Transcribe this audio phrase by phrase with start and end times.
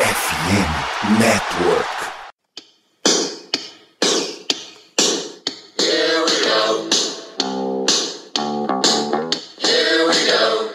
[0.00, 1.86] FM Network.
[5.78, 6.88] Here we go.
[9.58, 10.72] Here we go.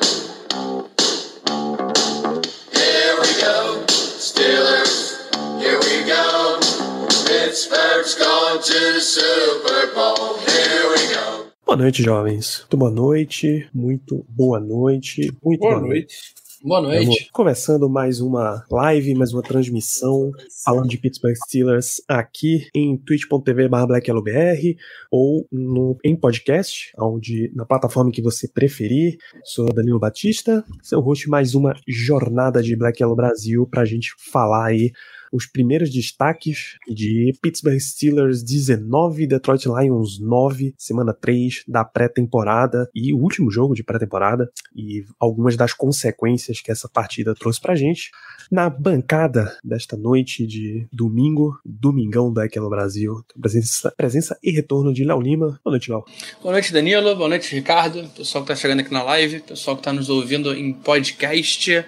[2.71, 3.83] Here we go.
[4.21, 4.93] Steelers,
[5.59, 6.59] here we go.
[7.25, 10.37] Pittsburgh's going to the Super Bowl.
[10.37, 11.47] Here we go.
[11.65, 12.59] Boa noite, jovens.
[12.59, 16.34] Muito boa noite, muito boa noite, muito Boa noite.
[16.65, 17.29] Boa Estamos noite.
[17.31, 20.31] começando mais uma live, mais uma transmissão
[20.63, 24.75] falando de Pittsburgh Steelers aqui em twitch.tv blackyellowbr
[25.11, 29.15] ou no, em podcast, onde, na plataforma que você preferir.
[29.43, 34.69] Sou Danilo Batista, seu host mais uma jornada de Black Yellow Brasil pra gente falar
[34.69, 34.91] aí
[35.35, 43.13] os primeiros destaques de Pittsburgh Steelers 19, Detroit Lions 9, semana 3 da pré-temporada e
[43.13, 48.11] o último jogo de pré-temporada e algumas das consequências que essa partida trouxe pra gente.
[48.49, 55.03] Na bancada desta noite de domingo, domingão do Aquelo Brasil, presença, presença e retorno de
[55.03, 55.59] Léo Lima.
[55.63, 56.05] Boa noite, Léo.
[56.41, 57.15] Boa noite, Danilo.
[57.15, 58.07] Boa noite, Ricardo.
[58.15, 59.41] Pessoal que tá chegando aqui na live.
[59.41, 61.85] Pessoal que tá nos ouvindo em podcast.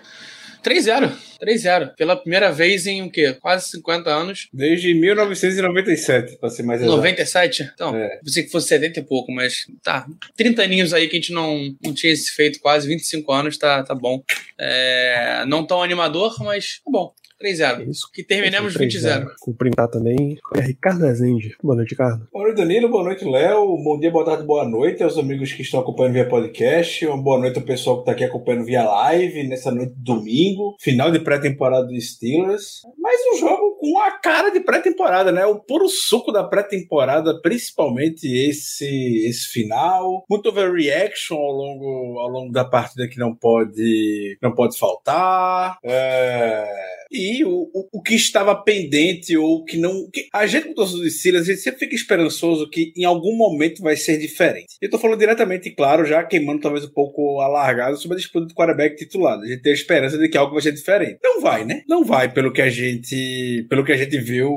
[0.64, 1.12] 3-0.
[1.42, 1.96] 3-0.
[1.96, 3.34] Pela primeira vez em o quê?
[3.40, 4.48] Quase 50 anos.
[4.54, 6.96] Desde 1997, pra ser mais exato.
[6.98, 7.72] 97?
[7.74, 8.18] Então, É.
[8.24, 10.06] pensei que fosse 70 e pouco, mas tá.
[10.36, 13.84] 30 aninhos aí que a gente não, não tinha esse feito, quase 25 anos, tá,
[13.84, 14.22] tá bom.
[14.60, 17.14] É, não tão animador, mas tá bom.
[17.42, 17.90] 3-0.
[17.90, 18.10] Isso.
[18.12, 19.26] Que terminemos 3-0.
[19.26, 19.28] 20-0.
[19.40, 21.56] Cumprimentar também é Ricardo Rezende.
[21.62, 22.28] Boa noite, Ricardo.
[22.32, 22.90] Boa noite, Danilo.
[22.90, 23.78] Boa noite, Léo.
[23.84, 27.06] Bom dia, boa tarde, boa noite aos amigos que estão acompanhando via podcast.
[27.06, 30.76] Uma boa noite ao pessoal que está aqui acompanhando via live nessa noite de domingo.
[30.80, 32.82] Final de pré-temporada do Steelers.
[32.98, 35.46] Mais um jogo com a cara de pré-temporada, né?
[35.46, 40.26] O puro suco da pré-temporada, principalmente esse, esse final.
[40.30, 45.78] Muito overreaction ao longo, ao longo da partida que não pode, não pode faltar.
[45.84, 46.66] É...
[47.12, 50.10] E o, o, o que estava pendente ou que não.
[50.12, 53.36] Que a gente, com torcedor do Steelers, a gente sempre fica esperançoso que em algum
[53.36, 54.76] momento vai ser diferente.
[54.82, 58.54] Eu tô falando diretamente, claro, já queimando talvez um pouco alargado sobre a disputa do
[58.54, 59.40] quarterback titular.
[59.40, 61.20] A gente tem a esperança de que algo vai ser diferente.
[61.24, 61.84] Não vai, né?
[61.88, 63.66] Não vai, pelo que a gente.
[63.70, 64.50] Pelo que a gente viu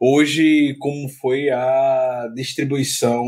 [0.00, 3.24] hoje, como foi a distribuição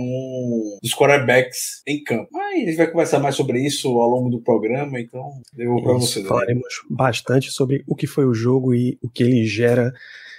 [0.83, 2.29] dos quarterbacks em campo.
[2.33, 5.23] Mas a gente vai conversar mais sobre isso ao longo do programa, então
[5.57, 6.23] eu vou pra você.
[6.25, 9.93] Falaremos bastante sobre o que foi o jogo e o que ele gera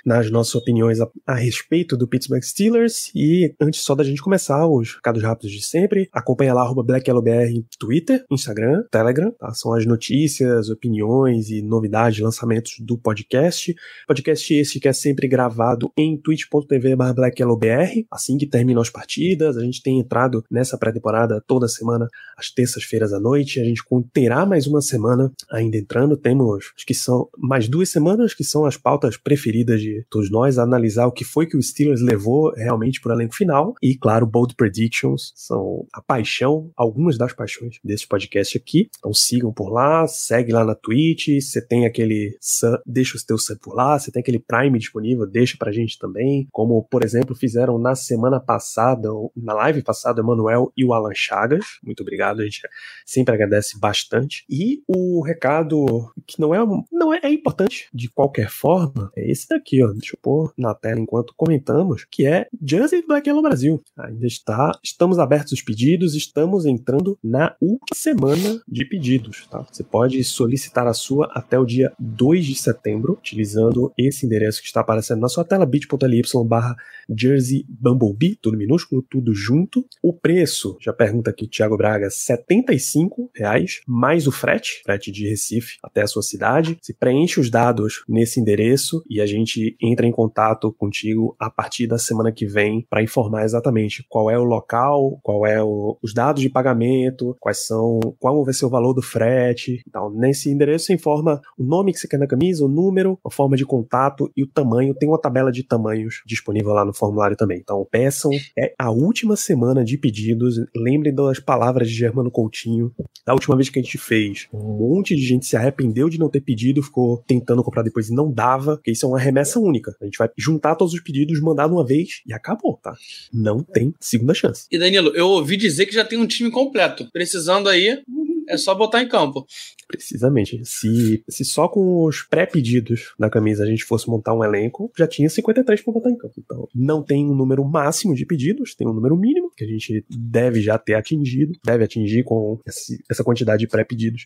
[0.06, 3.12] nas nossas opiniões a, a respeito do Pittsburgh Steelers.
[3.16, 7.66] E antes só da gente começar, os recados rápidos de sempre, acompanha lá BlackYellowBR em
[7.78, 9.54] Twitter, Instagram, Telegram, tá?
[9.54, 13.76] São as notícias, opiniões e novidades, lançamentos do podcast.
[14.08, 19.58] Podcast esse que é sempre gravado em twitch.tv BlackYellowBR, assim que terminam as partidas.
[19.58, 22.08] A gente tem entrado nessa pré-temporada toda semana
[22.38, 23.60] às terças-feiras à noite.
[23.60, 26.18] A gente terá mais uma semana ainda entrando.
[26.18, 30.58] Temos, acho que são mais duas semanas que são as pautas preferidas de todos nós,
[30.58, 33.74] analisar o que foi que o Steelers levou realmente para o elenco final.
[33.82, 38.90] E, claro, Bold Predictions são a paixão, algumas das paixões desse podcast aqui.
[38.98, 41.42] Então sigam por lá, segue lá na Twitch.
[41.42, 45.26] Você tem aquele sub, deixa o teu sub por lá, você tem aquele Prime disponível,
[45.26, 46.48] deixa pra gente também.
[46.52, 51.14] Como, por exemplo, fizeram na semana passada, na live passada, o Emanuel e o Alan
[51.14, 51.66] Chagas.
[51.84, 52.62] Muito obrigado, a gente
[53.06, 54.46] sempre agradece bastante.
[54.50, 56.60] E o recado que não é,
[56.92, 59.92] não é, é importante de qualquer forma, é esse daqui, ó.
[59.92, 63.82] Deixa eu pôr na tela enquanto comentamos, que é Jersey Black Yellow Brasil.
[63.98, 69.66] Ainda está, estamos abertos os pedidos, estamos entrando na última semana de pedidos, tá?
[69.72, 74.68] Você pode solicitar a sua até o dia 2 de setembro, utilizando esse endereço que
[74.68, 76.76] está aparecendo na sua tela, bit.ly barra
[77.10, 79.86] Jersey Bumblebee, tudo minúsculo, tudo junto.
[80.02, 85.78] O preço, já pergunta aqui Thiago Braga, 75 reais, mais o frete, frete de Recife
[85.84, 86.78] até a sua cidade.
[86.82, 91.88] Você preenche os dados nesse endereço e a gente entra em contato contigo a partir
[91.88, 96.14] da semana que vem para informar exatamente qual é o local, qual é o, os
[96.14, 99.82] dados de pagamento, quais são, qual vai ser o valor do frete.
[99.88, 103.30] Então, nesse endereço você informa o nome que você quer na camisa, o número, a
[103.30, 104.96] forma de contato e o tamanho.
[104.96, 107.60] Tem uma tabela de tamanhos disponível lá no formulário também.
[107.60, 108.32] Então, peçam.
[108.58, 110.56] É a última semana de pedidos.
[110.76, 112.92] Lembrem das palavras de Germano Coutinho.
[113.26, 116.30] Da última vez que a gente fez, um monte de gente se arrependeu de não
[116.30, 119.96] ter pedido, ficou tentando comprar depois e não dava, porque isso é uma remessa única.
[120.02, 122.96] A gente vai juntar todos os pedidos, mandar de uma vez e acabou, tá?
[123.34, 124.66] Não tem segunda chance.
[124.72, 127.10] E Danilo, eu ouvi dizer que já tem um time completo.
[127.12, 128.02] Precisando aí,
[128.48, 129.46] é só botar em campo.
[129.92, 130.62] Precisamente.
[130.64, 135.06] Se, se só com os pré-pedidos da camisa a gente fosse montar um elenco, já
[135.06, 136.36] tinha 53 para botar em campo.
[136.38, 140.06] Então, não tem um número máximo de pedidos, tem um número mínimo que a gente
[140.10, 144.26] deve já ter atingido, deve atingir com esse, essa quantidade de pré-pedidos.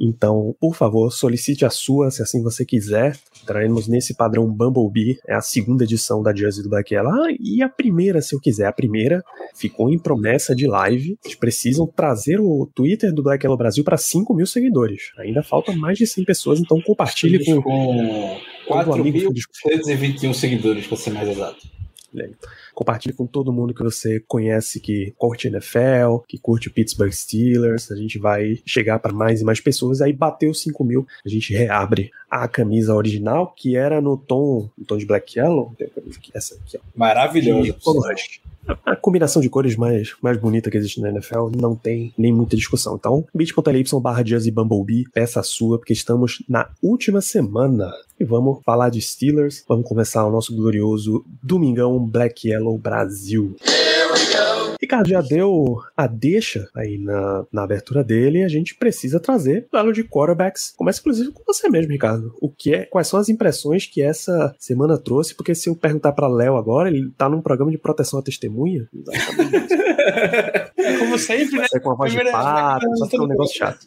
[0.00, 3.18] Então, por favor, solicite a sua, se assim você quiser.
[3.42, 7.12] Entraremos nesse padrão Bumblebee, é a segunda edição da Jersey do Black Yellow.
[7.12, 8.66] Ah, e a primeira, se eu quiser.
[8.66, 9.22] A primeira
[9.54, 11.18] ficou em promessa de live.
[11.24, 15.01] Eles precisam trazer o Twitter do Black Yellow Brasil para 5 mil seguidores.
[15.18, 21.28] Ainda faltam mais de 100 pessoas, então compartilhe com, com 4.321 seguidores, para ser mais
[21.28, 21.66] exato.
[22.74, 27.90] Compartilhe com todo mundo que você conhece que curte NFL, que curte o Pittsburgh Steelers.
[27.90, 30.00] A gente vai chegar para mais e mais pessoas.
[30.00, 34.84] Aí bateu 5 mil, a gente reabre a camisa original, que era no tom, no
[34.84, 35.74] tom de Black Yellow.
[36.34, 36.80] Essa aqui, ó.
[36.94, 37.76] Maravilhosa.
[38.84, 42.56] A combinação de cores mais, mais bonita que existe na NFL não tem nem muita
[42.56, 42.94] discussão.
[42.94, 47.92] Então, bit.ly barra Jazzy Bumblebee, peça a sua, porque estamos na última semana.
[48.18, 49.64] E vamos falar de Steelers.
[49.68, 53.56] Vamos começar o nosso glorioso Domingão Black Yellow Brasil.
[54.82, 59.66] Ricardo já deu a deixa aí na, na abertura dele e a gente precisa trazer
[59.68, 60.74] o duelo de quarterbacks.
[60.76, 62.34] Começa inclusive com você mesmo, Ricardo.
[62.40, 65.36] O que é, quais são as impressões que essa semana trouxe?
[65.36, 68.88] Porque se eu perguntar para Léo agora, ele tá num programa de proteção à testemunha.
[70.76, 71.66] É como sempre, né?
[71.72, 73.86] É com a voz de pato, só fica um negócio chato.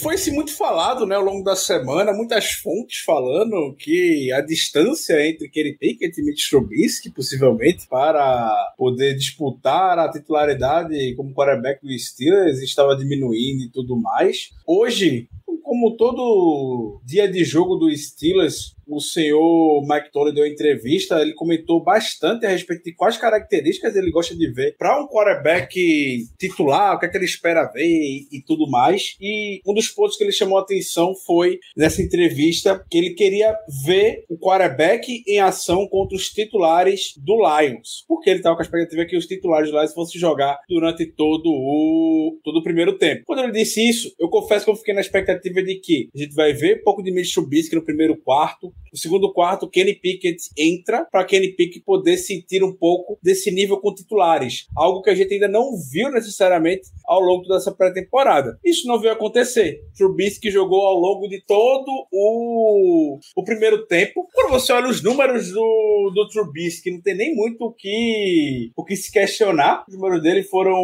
[0.00, 5.48] Foi-se muito falado, né, ao longo da semana, muitas fontes falando que a distância entre
[5.48, 12.60] Kenny Pickett e Mitch Trubisky, possivelmente, para poder disputar a titularidade como quarterback do Steelers
[12.60, 14.50] estava diminuindo e tudo mais.
[14.66, 15.28] Hoje,
[15.62, 21.82] como todo dia de jogo do Steelers, o senhor Mike Tolley deu entrevista, ele comentou
[21.82, 26.98] bastante a respeito de quais características ele gosta de ver para um quarterback titular, o
[26.98, 29.16] que é que ele espera ver e, e, tudo mais.
[29.20, 33.56] E um dos pontos que ele chamou a atenção foi nessa entrevista que ele queria
[33.84, 38.64] ver o quarterback em ação contra os titulares do Lions, porque ele estava com a
[38.64, 43.22] expectativa que os titulares do Lions fossem jogar durante todo o todo o primeiro tempo.
[43.24, 46.34] Quando ele disse isso, eu confesso que eu fiquei na expectativa de que a gente
[46.34, 50.50] vai ver um pouco de Mitch Trubisky no primeiro quarto, no segundo quarto, Kenny Pickett
[50.56, 54.66] entra para Kenny Pickett poder sentir um pouco desse nível com titulares.
[54.76, 58.58] Algo que a gente ainda não viu necessariamente ao longo dessa pré-temporada.
[58.64, 59.80] Isso não veio acontecer.
[59.96, 64.28] Trubisky jogou ao longo de todo o, o primeiro tempo.
[64.32, 68.84] Quando você olha os números do, do Trubisky, não tem nem muito o que, o
[68.84, 69.84] que se questionar.
[69.88, 70.82] Os números dele foram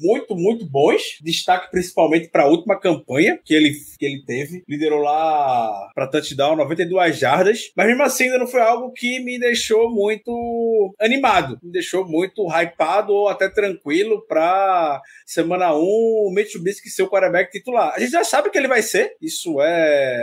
[0.00, 1.18] muito, muito bons.
[1.20, 4.62] Destaque principalmente para a última campanha que ele, que ele teve.
[4.68, 9.38] Liderou lá para touchdown 92 jardas mas mesmo assim ainda não foi algo que me
[9.38, 16.52] deixou muito animado, me deixou muito hypado ou até tranquilo para semana 1 o Mitch
[16.52, 17.94] Trubisky ser o quarterback titular.
[17.94, 20.18] A gente já sabe que ele vai ser, isso é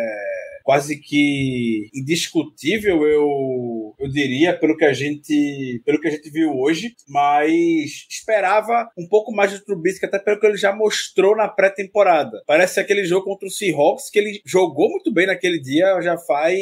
[0.63, 6.51] quase que indiscutível, eu, eu diria, pelo que a gente pelo que a gente viu
[6.55, 11.47] hoje, mas esperava um pouco mais do Trubisky, até pelo que ele já mostrou na
[11.47, 12.41] pré-temporada.
[12.45, 16.57] Parece aquele jogo contra o Seahawks que ele jogou muito bem naquele dia, já faz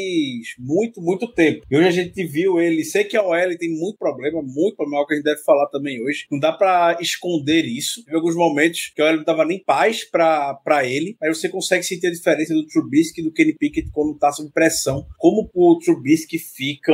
[0.57, 1.65] muito, muito tempo.
[1.69, 5.05] E hoje a gente viu ele, sei que a OL tem muito problema, muito problema,
[5.05, 6.25] que a gente deve falar também hoje.
[6.31, 8.03] Não dá para esconder isso.
[8.09, 12.07] Em alguns momentos que OL não tava nem paz para ele, mas você consegue sentir
[12.07, 15.05] a diferença do Trubisky e do Kenny Pickett quando tá sob pressão.
[15.17, 16.93] Como o Trubisky fica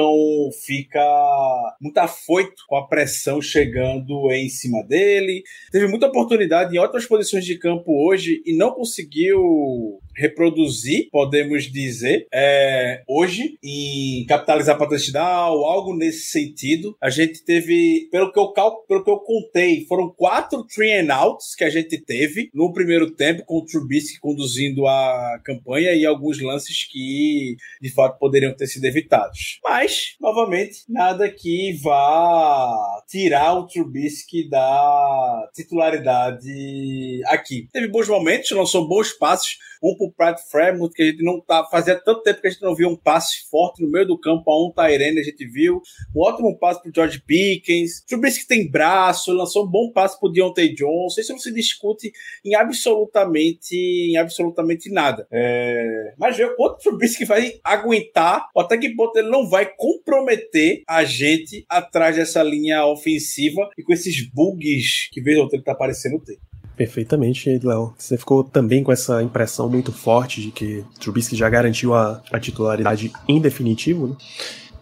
[1.81, 5.43] muito afoito com a pressão chegando em cima dele.
[5.71, 12.27] Teve muita oportunidade em outras posições de campo hoje e não conseguiu reproduzir, podemos dizer,
[12.33, 16.95] é, hoje em capitalizar para touchdown, algo nesse sentido.
[17.01, 21.13] A gente teve, pelo que eu cal, pelo que eu contei, foram quatro three and
[21.13, 26.05] outs que a gente teve no primeiro tempo com o Trubisky conduzindo a campanha e
[26.05, 29.59] alguns lances que de fato poderiam ter sido evitados.
[29.63, 37.67] Mas, novamente, nada que vá tirar o Trubisky da titularidade aqui.
[37.71, 41.65] Teve bons momentos, lançou bons passos um pro Pratt Fremont, que a gente não tá.
[41.65, 44.49] Fazia tanto tempo que a gente não via um passe forte no meio do campo
[44.49, 45.81] a um Tyrene, a gente viu.
[46.15, 48.03] Um ótimo passe pro George Pickens.
[48.07, 51.21] Trubisky tem braço, lançou um bom passe pro Deontay Johnson.
[51.21, 52.11] Isso não se discute
[52.43, 55.27] em absolutamente, em absolutamente nada.
[55.31, 56.13] É...
[56.17, 59.65] Mas ver o quanto o Trubisky vai aguentar, ou até que ponto ele não vai
[59.75, 65.61] comprometer a gente atrás dessa linha ofensiva e com esses bugs que vez ou outra
[65.61, 66.39] tá aparecendo ter.
[66.75, 67.93] Perfeitamente, Léo.
[67.97, 72.39] Você ficou também com essa impressão muito forte de que Trubisky já garantiu a, a
[72.39, 74.15] titularidade em definitivo, né?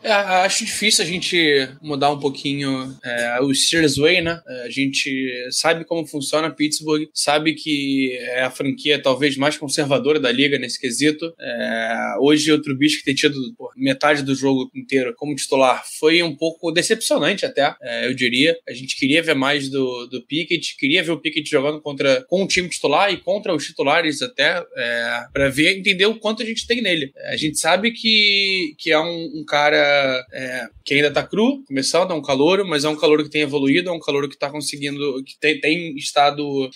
[0.03, 4.41] É, acho difícil a gente mudar um pouquinho é, o Steelers Way, né?
[4.45, 10.19] É, a gente sabe como funciona Pittsburgh, sabe que é a franquia talvez mais conservadora
[10.19, 11.33] da liga nesse quesito.
[11.39, 16.21] É, hoje, outro bicho que tem tido pô, metade do jogo inteiro como titular foi
[16.21, 18.57] um pouco decepcionante até, é, eu diria.
[18.67, 22.43] A gente queria ver mais do, do Pickett, queria ver o Pickett jogando contra, com
[22.43, 26.45] o time titular e contra os titulares até, é, para ver, entender o quanto a
[26.45, 27.13] gente tem nele.
[27.29, 29.92] A gente sabe que, que é um, um cara
[30.31, 33.41] é, que ainda tá cru, começando, é um calor, mas é um calor que tem
[33.41, 36.69] evoluído, é um calor que tá conseguindo, que tem, tem estado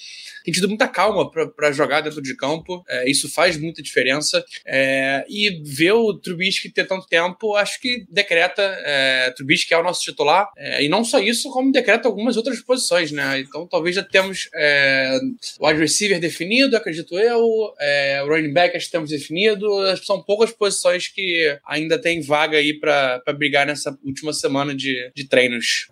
[0.47, 2.81] tem tido muita calma para jogar dentro de campo.
[2.87, 4.41] É, isso faz muita diferença.
[4.65, 9.83] É, e ver o Trubisky ter tanto tempo, acho que decreta é, Trubisky é o
[9.83, 10.49] nosso titular.
[10.55, 13.41] É, e não só isso, como decreta algumas outras posições, né?
[13.41, 15.19] Então talvez já temos é,
[15.59, 17.73] o wide receiver definido, acredito eu.
[17.77, 19.67] É, o running back acho que temos definido.
[19.97, 25.25] São poucas posições que ainda tem vaga aí para brigar nessa última semana de, de
[25.27, 25.89] treinos.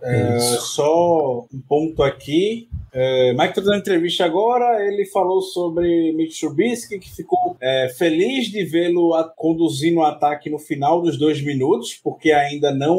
[0.61, 2.69] Só um ponto aqui.
[2.97, 8.47] É, Mike tá dando entrevista agora, ele falou sobre Mitch Trubisky, que ficou é, feliz
[8.47, 12.97] de vê-lo conduzindo o ataque no final dos dois minutos, porque ainda não.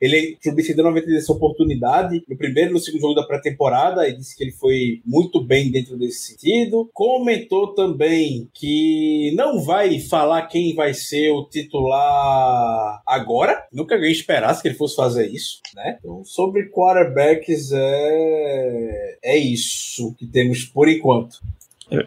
[0.00, 4.08] Ele, Trubisky ainda não havia essa oportunidade no primeiro e no segundo jogo da pré-temporada,
[4.08, 6.90] e disse que ele foi muito bem dentro desse sentido.
[6.92, 14.60] Comentou também que não vai falar quem vai ser o titular agora, nunca alguém esperasse
[14.60, 15.98] que ele fosse fazer isso, né?
[16.00, 21.40] Então, sobre quarterbacks, é é isso que temos por enquanto.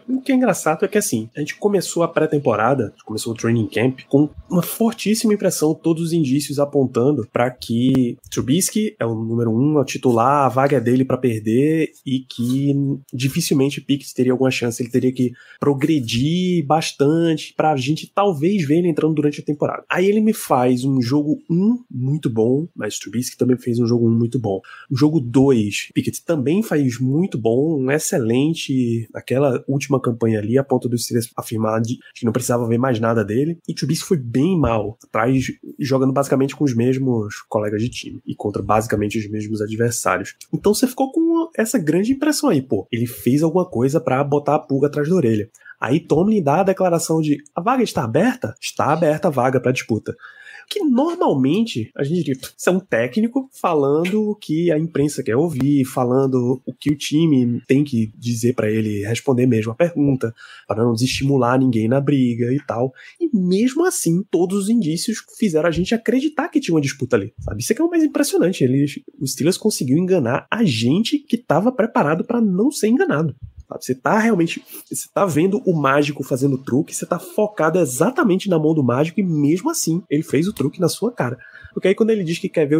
[0.08, 3.66] O que é engraçado é que assim, a gente começou a pré-temporada, começou o training
[3.66, 9.50] camp, com uma fortíssima impressão, todos os indícios apontando para que Trubisky é o número
[9.50, 12.74] um, é o titular, a vaga é dele para perder e que
[13.12, 18.88] dificilmente Pickett teria alguma chance, ele teria que progredir bastante pra gente talvez ver ele
[18.88, 19.84] entrando durante a temporada.
[19.88, 23.86] Aí ele me faz um jogo 1 um muito bom, mas Trubisky também fez um
[23.86, 24.60] jogo 1 um muito bom.
[24.90, 30.64] O jogo 2, Pickett também faz muito bom, um excelente, aquela última campanha ali, a
[30.64, 33.58] ponto do Steelers afirmar de, que não precisava ver mais nada dele.
[33.68, 35.46] E Trubisky foi bem mal, atrás,
[35.78, 40.34] jogando basicamente com os mesmos colegas de time e contra basicamente os mesmos adversários.
[40.52, 42.86] Então você ficou com essa grande impressão aí, pô.
[42.90, 45.48] Ele fez alguma coisa para botar a pulga atrás da orelha.
[45.80, 48.54] Aí Tomlin dá a declaração de a vaga está aberta?
[48.60, 50.14] Está aberta a vaga para disputa
[50.68, 55.36] que normalmente a gente diria, isso é um técnico falando o que a imprensa quer
[55.36, 60.34] ouvir, falando o que o time tem que dizer para ele responder mesmo a pergunta,
[60.66, 62.92] para não desestimular ninguém na briga e tal.
[63.20, 67.32] E mesmo assim, todos os indícios fizeram a gente acreditar que tinha uma disputa ali,
[67.40, 67.62] sabe?
[67.62, 68.64] Isso é que é o mais impressionante.
[68.64, 73.34] Eles, os Steelers conseguiu enganar a gente que estava preparado para não ser enganado.
[73.70, 74.62] Você tá realmente.
[74.90, 79.20] Você tá vendo o mágico fazendo truque, você tá focado exatamente na mão do mágico,
[79.20, 81.38] e mesmo assim, ele fez o truque na sua cara.
[81.74, 82.78] Porque aí quando ele diz que quer ver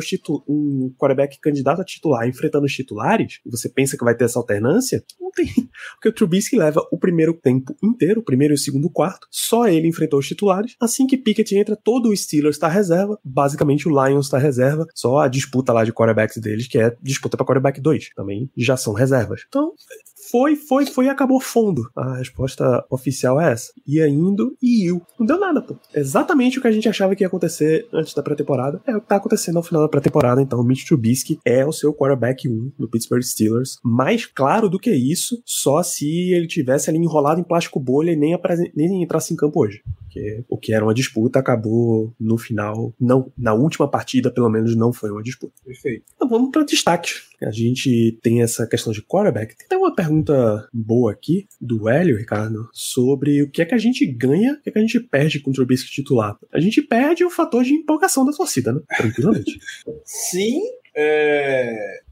[0.49, 4.39] um quarterback candidato a titular enfrentando os titulares, e você pensa que vai ter essa
[4.39, 5.47] alternância, não tem.
[5.95, 9.67] Porque o Trubisky leva o primeiro tempo inteiro, o primeiro e o segundo quarto, só
[9.67, 10.77] ele enfrentou os titulares.
[10.81, 15.19] Assim que Pickett entra, todo o Steelers está reserva, basicamente o Lions está reserva, só
[15.19, 18.93] a disputa lá de quarterbacks deles, que é disputa para quarterback 2, também já são
[18.93, 19.43] reservas.
[19.49, 19.73] Então,
[20.31, 21.91] foi, foi, foi e acabou fundo.
[21.97, 23.73] A resposta oficial é essa.
[23.87, 25.03] Ia indo e iu.
[25.19, 25.77] Não deu nada, pô.
[25.95, 29.09] Exatamente o que a gente achava que ia acontecer antes da pré-temporada é o que
[29.09, 30.41] tá acontecendo ao final da pré-temporada.
[30.41, 33.79] Então, o Mitch Trubisky é o seu quarterback 1 do Pittsburgh Steelers.
[33.83, 38.17] Mais claro do que isso, só se ele tivesse ali enrolado em plástico bolha e
[38.17, 38.39] nem,
[38.75, 39.83] nem entrasse em campo hoje.
[39.99, 44.77] Porque o que era uma disputa acabou no final, não, na última partida, pelo menos,
[44.77, 45.53] não foi uma disputa.
[45.65, 46.05] Perfeito.
[46.15, 47.29] Então vamos para destaques.
[47.45, 49.55] A gente tem essa questão de quarterback.
[49.69, 54.07] Tem uma pergunta boa aqui do Hélio, Ricardo, sobre o que é que a gente
[54.07, 56.37] ganha, o que é que a gente perde com o Trubisky titular.
[56.53, 58.81] A gente perde o fator de empolgação da torcida, né?
[58.97, 59.59] Tranquilamente.
[60.05, 60.61] Sim,
[60.95, 62.04] é...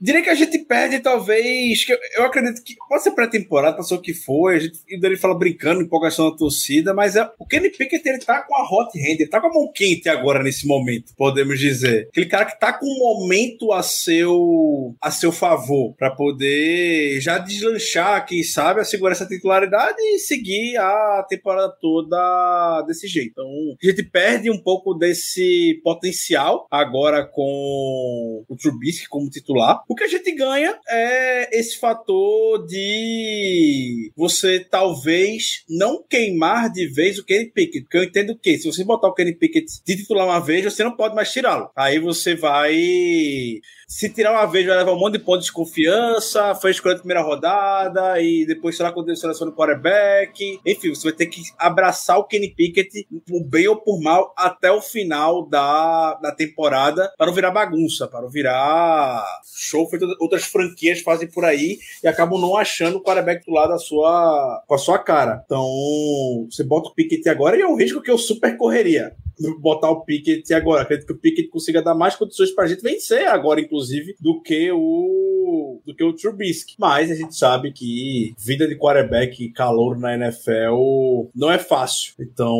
[0.00, 1.84] Diria que a gente perde, talvez.
[1.84, 4.56] Que eu, acredito que pode ser pré-temporada, passou o que foi.
[4.56, 8.42] A gente, ele fala brincando, empolgação da torcida, mas é, o Kenny Pickett ele tá
[8.42, 12.06] com a hot hand, ele tá com a mão quente agora nesse momento, podemos dizer.
[12.10, 17.38] Aquele cara que tá com um momento a seu, a seu favor, para poder já
[17.38, 23.30] deslanchar, quem sabe, assegurar essa titularidade e seguir a temporada toda desse jeito.
[23.32, 29.82] Então, a gente perde um pouco desse potencial agora com o Trubisky Como titular.
[29.88, 37.18] O que a gente ganha é esse fator de você talvez não queimar de vez
[37.18, 37.82] o Kenny Pickett.
[37.82, 40.84] Porque eu entendo que se você botar o Kenny Pickett de titular uma vez, você
[40.84, 41.70] não pode mais tirá-lo.
[41.76, 42.76] Aí você vai
[43.88, 47.00] se tirar uma vez, vai levar um monte de pontos de confiança, foi escolha de
[47.00, 50.60] primeira rodada, e depois será quando ele seleciona o quarterback.
[50.64, 54.70] Enfim, você vai ter que abraçar o Kenny Pickett, por bem ou por mal, até
[54.70, 59.24] o final da, da temporada, para não virar bagunça, para não virar
[59.56, 63.70] show feito outras franquias fazem por aí e acabam não achando o quarterback do lado
[63.70, 65.40] da sua, com a sua cara.
[65.46, 69.16] Então, você bota o Pickett agora e é um risco que eu super correria
[69.60, 70.82] botar o Pickett agora.
[70.82, 73.77] Acredito que o Pickett consiga dar mais condições pra gente vencer agora, inclusive,
[74.20, 76.74] do que o do que o Trubisky.
[76.78, 82.14] Mas a gente sabe que vida de quarterback e calor na NFL não é fácil.
[82.18, 82.56] Então,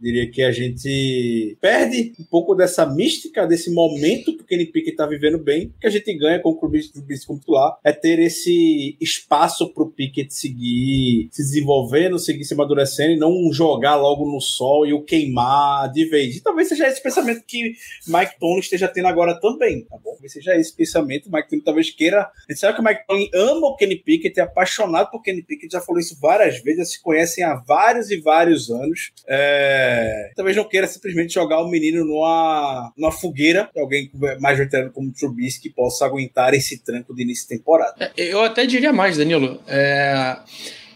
[0.00, 4.96] diria que a gente perde um pouco dessa mística, desse momento que o Kenny Pickett
[4.96, 8.96] tá vivendo bem, que a gente ganha com o Trubisky, como titular, é ter esse
[9.00, 14.86] espaço pro Pickett seguir se desenvolvendo, seguir se amadurecendo e não jogar logo no sol
[14.86, 16.36] e o queimar de vez.
[16.36, 17.72] E talvez seja esse pensamento que
[18.06, 20.12] Mike Tony esteja tendo agora também, tá bom?
[20.18, 21.30] Talvez seja esse pensamento.
[21.30, 22.22] Mike Tony talvez queira.
[22.22, 25.72] A gente sabe que o Mike ama o Kenny Pickett, é apaixonado por Kenny Pickett,
[25.72, 29.12] já falou isso várias vezes, já se conhecem há vários e vários anos.
[29.26, 30.30] É...
[30.36, 35.70] Talvez não queira simplesmente jogar o menino numa, numa fogueira, alguém mais veterano como Trubisky
[35.70, 38.12] possa aguentar esse tranco de início de temporada.
[38.16, 39.60] É, eu até diria mais, Danilo.
[39.66, 40.36] É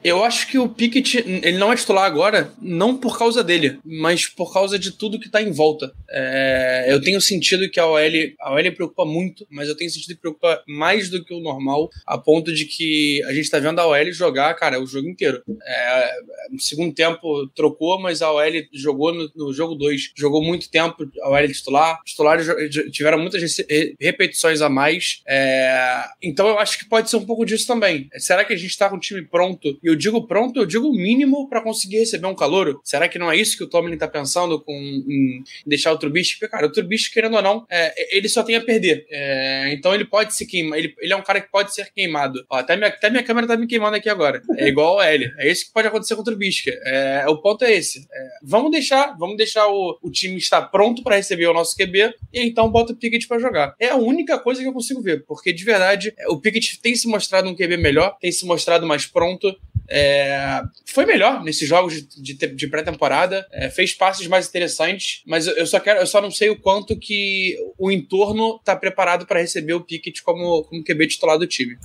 [0.05, 4.27] eu acho que o Pickett, ele não é titular agora, não por causa dele, mas
[4.27, 5.93] por causa de tudo que tá em volta.
[6.11, 8.01] É, eu tenho sentido que a OL,
[8.41, 11.89] a OL preocupa muito, mas eu tenho sentido que preocupa mais do que o normal,
[12.07, 15.43] a ponto de que a gente tá vendo a OL jogar, cara, o jogo inteiro.
[15.65, 16.13] É,
[16.51, 21.09] no segundo tempo trocou, mas a OL jogou no, no jogo 2, jogou muito tempo
[21.23, 22.47] a OL titular, os titulares
[22.91, 23.57] tiveram muitas
[24.01, 28.09] repetições a mais, é, então eu acho que pode ser um pouco disso também.
[28.19, 30.91] Será que a gente tá com o time pronto e eu digo pronto, eu digo
[30.93, 32.81] mínimo para conseguir receber um calouro.
[32.83, 36.41] Será que não é isso que o Tomlin tá pensando com, em deixar o Trubisky?
[36.41, 39.07] Porque, cara, o Trubisky, querendo ou não, é, ele só tem a perder.
[39.11, 40.79] É, então ele pode se queimar.
[40.79, 42.45] Ele, ele é um cara que pode ser queimado.
[42.51, 44.43] Ó, até, minha, até minha câmera tá me queimando aqui agora.
[44.57, 45.31] É igual a L.
[45.39, 46.71] É isso que pode acontecer com o Trubisky.
[46.85, 48.07] É, o ponto é esse.
[48.11, 52.15] É, vamos deixar, vamos deixar o, o time estar pronto para receber o nosso QB
[52.33, 53.75] e então bota o Pickett para jogar.
[53.79, 57.07] É a única coisa que eu consigo ver, porque de verdade o Pickett tem se
[57.07, 59.55] mostrado um QB melhor, tem se mostrado mais pronto.
[59.89, 65.47] É, foi melhor nesses jogos de, de, de pré-temporada, é, fez passes mais interessantes, mas
[65.47, 69.41] eu só quero, eu só não sei o quanto que o entorno está preparado para
[69.41, 71.77] receber o Pickett como, como QB titular do time.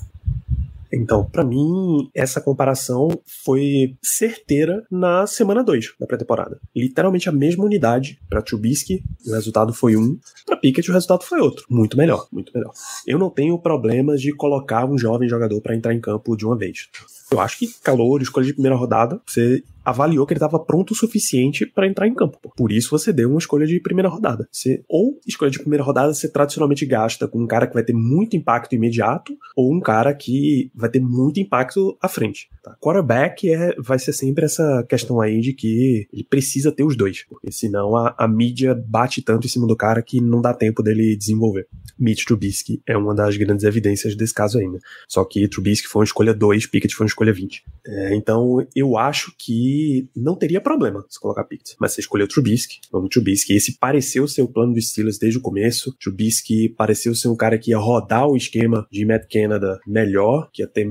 [0.92, 3.10] Então, para mim, essa comparação
[3.44, 6.60] foi certeira na semana 2 da pré-temporada.
[6.76, 11.40] Literalmente a mesma unidade para Trubisky, o resultado foi um, para Pickett o resultado foi
[11.40, 11.66] outro.
[11.70, 12.72] Muito melhor, muito melhor.
[13.06, 16.58] Eu não tenho problemas de colocar um jovem jogador para entrar em campo de uma
[16.58, 16.88] vez.
[17.30, 20.96] Eu acho que calor, escolha de primeira rodada, você avaliou que ele estava pronto o
[20.96, 22.38] suficiente para entrar em campo.
[22.58, 24.46] Por isso você deu uma escolha de primeira rodada.
[24.52, 27.94] Você, ou escolha de primeira rodada você tradicionalmente gasta com um cara que vai ter
[27.94, 32.50] muito impacto imediato, ou um cara que vai ter muito impacto à frente.
[32.62, 32.76] Tá?
[32.82, 37.24] Quarterback é, vai ser sempre essa questão aí de que ele precisa ter os dois,
[37.24, 40.84] porque senão a, a mídia bate tanto em cima do cara que não dá tempo
[40.84, 41.66] dele desenvolver.
[41.98, 44.80] Mitch Trubisky é uma das grandes evidências desse caso ainda.
[45.08, 47.64] Só que Trubisky foi uma escolha 2, Pickett foi uma escolha 20.
[47.88, 49.77] É, então eu acho que
[50.16, 51.76] não teria problema se colocar Pickett.
[51.80, 53.54] Mas você escolheu Trubisky, vamos Trubisky.
[53.54, 55.96] Esse pareceu ser o plano dos Steelers desde o começo.
[56.00, 60.62] Trubisky pareceu ser um cara que ia rodar o esquema de Matt Canada melhor, que
[60.62, 60.88] ia ter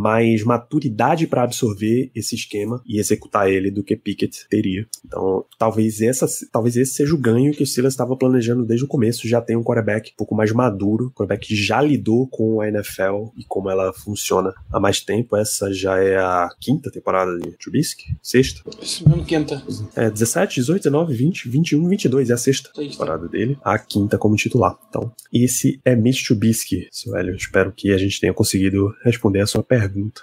[0.00, 4.86] mais maturidade para absorver esse esquema e executar ele do que Pickett teria.
[5.04, 8.88] Então, talvez essa, talvez esse seja o ganho que o Silas estava planejando desde o
[8.88, 9.28] começo.
[9.28, 12.68] Já tem um quarterback um pouco mais maduro, um quarterback que já lidou com a
[12.68, 15.36] NFL e como ela funciona há mais tempo.
[15.36, 18.62] Essa já é a quinta temporada de Trubisky, sexta.
[18.80, 19.62] Isso mesmo, quinta.
[19.94, 24.34] É 17, 18, 19, 20, 21, 22 é a sexta temporada dele, a quinta como
[24.34, 24.78] titular.
[24.88, 27.34] Então, esse é Mitch Trubisky, seu Hélio.
[27.34, 30.22] Espero que a gente tenha conseguido responder a sua pergunta pergunta.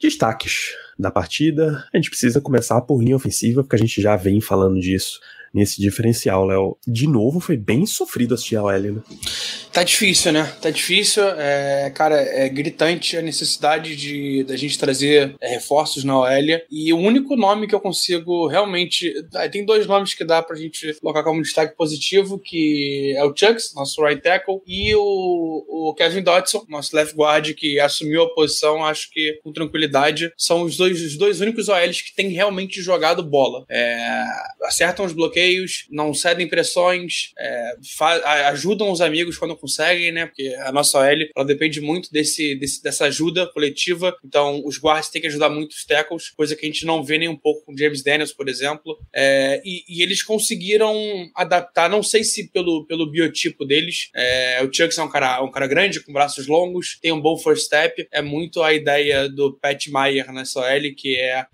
[0.00, 1.86] Destaques da partida.
[1.92, 5.20] A gente precisa começar por linha ofensiva, porque a gente já vem falando disso
[5.56, 6.76] nesse diferencial, Léo.
[6.86, 9.02] De novo, foi bem sofrido assistir a OL, né?
[9.72, 10.54] Tá difícil, né?
[10.60, 11.22] Tá difícil.
[11.26, 16.60] É, cara, é gritante a necessidade de da gente trazer é, reforços na OL.
[16.70, 19.12] E o único nome que eu consigo realmente.
[19.50, 23.74] Tem dois nomes que dá pra gente colocar como destaque positivo, que é o Chucks,
[23.74, 28.84] nosso right tackle, e o, o Kevin Dodson, nosso left guard, que assumiu a posição,
[28.84, 30.30] acho que com tranquilidade.
[30.36, 33.64] São os dois, os dois únicos OLs que têm realmente jogado bola.
[33.70, 34.24] É,
[34.62, 35.45] acertam os bloqueios,
[35.90, 37.76] não cedem pressões, é,
[38.48, 40.26] ajudam os amigos quando conseguem, né?
[40.26, 44.16] Porque a nossa OL ela depende muito desse, desse, dessa ajuda coletiva.
[44.24, 47.18] Então, os guards têm que ajudar muito os tackles, coisa que a gente não vê
[47.18, 48.98] nem um pouco com James Daniels, por exemplo.
[49.14, 50.94] É, e, e, eles conseguiram
[51.34, 54.10] adaptar, não sei se pelo, pelo biotipo deles.
[54.14, 57.36] É, o Chucks é um cara, um cara grande, com braços longos, tem um bom
[57.36, 58.06] first step.
[58.12, 61.46] É muito a ideia do Pat Meyer nessa OL, que é, é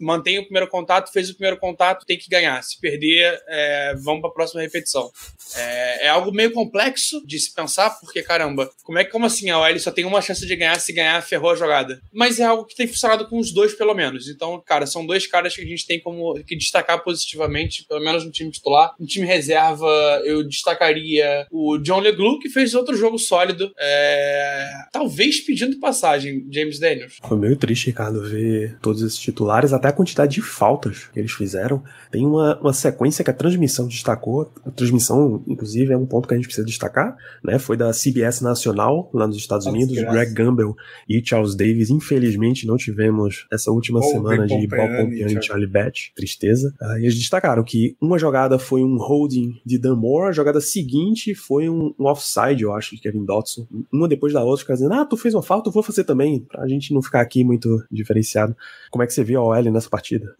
[0.00, 2.62] mantém o primeiro contato, fez o primeiro contato, tem que ganhar.
[2.62, 5.10] Se perder, é, vamos para a próxima repetição.
[5.56, 9.50] É, é, algo meio complexo de se pensar, porque caramba, como é que como assim
[9.50, 12.00] a OL só tem uma chance de ganhar, se ganhar, ferrou a jogada?
[12.12, 14.28] Mas é algo que tem funcionado com os dois, pelo menos.
[14.28, 18.24] Então, cara, são dois caras que a gente tem como que destacar positivamente, pelo menos
[18.24, 18.94] no time titular.
[18.98, 19.86] No time reserva,
[20.24, 23.72] eu destacaria o John LeGlue, que fez outro jogo sólido.
[23.78, 24.68] É...
[24.92, 27.18] Talvez pedindo passagem, James Daniels.
[27.22, 31.32] Foi meio triste, Ricardo, ver todos esses titulares, até a quantidade de faltas que eles
[31.32, 31.82] fizeram.
[32.10, 34.50] Tem uma, uma sequência que a transmissão destacou.
[34.64, 37.58] A transmissão, inclusive, é um ponto que a gente precisa destacar, né?
[37.58, 39.94] Foi da CBS Nacional, lá nos Estados Unidos.
[39.94, 40.74] Greg Gamble
[41.08, 41.90] e Charles Davis.
[41.90, 46.10] Infelizmente, não tivemos essa última semana de Bob Pompiani e Charlie Batch.
[46.14, 46.74] Tristeza.
[46.80, 50.60] Uh, e eles destacaram que uma jogada foi um holding de Dan Moore, a jogada
[50.60, 53.66] seguinte foi um, um offside, eu acho, de Kevin Dotson.
[53.92, 56.40] Uma depois da outra, ficar dizendo, ah, tu fez uma falta, eu vou fazer também,
[56.40, 58.56] pra gente não ficar aqui muito diferenciado.
[58.90, 60.34] Como é que você viu a OL nessa partida?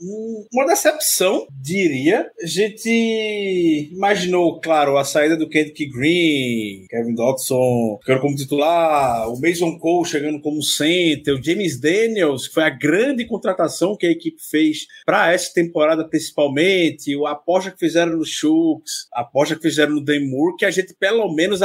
[0.53, 2.31] Uma decepção diria.
[2.43, 9.41] A gente imaginou, claro, a saída do Kendrick Green, Kevin Dodson ficando como titular, o
[9.41, 14.11] Mason Cole chegando como center, o James Daniels, que foi a grande contratação que a
[14.11, 19.63] equipe fez para essa temporada principalmente, a aposta que fizeram no Shooks, a aposta que
[19.63, 21.61] fizeram no Demur, que a gente pelo menos,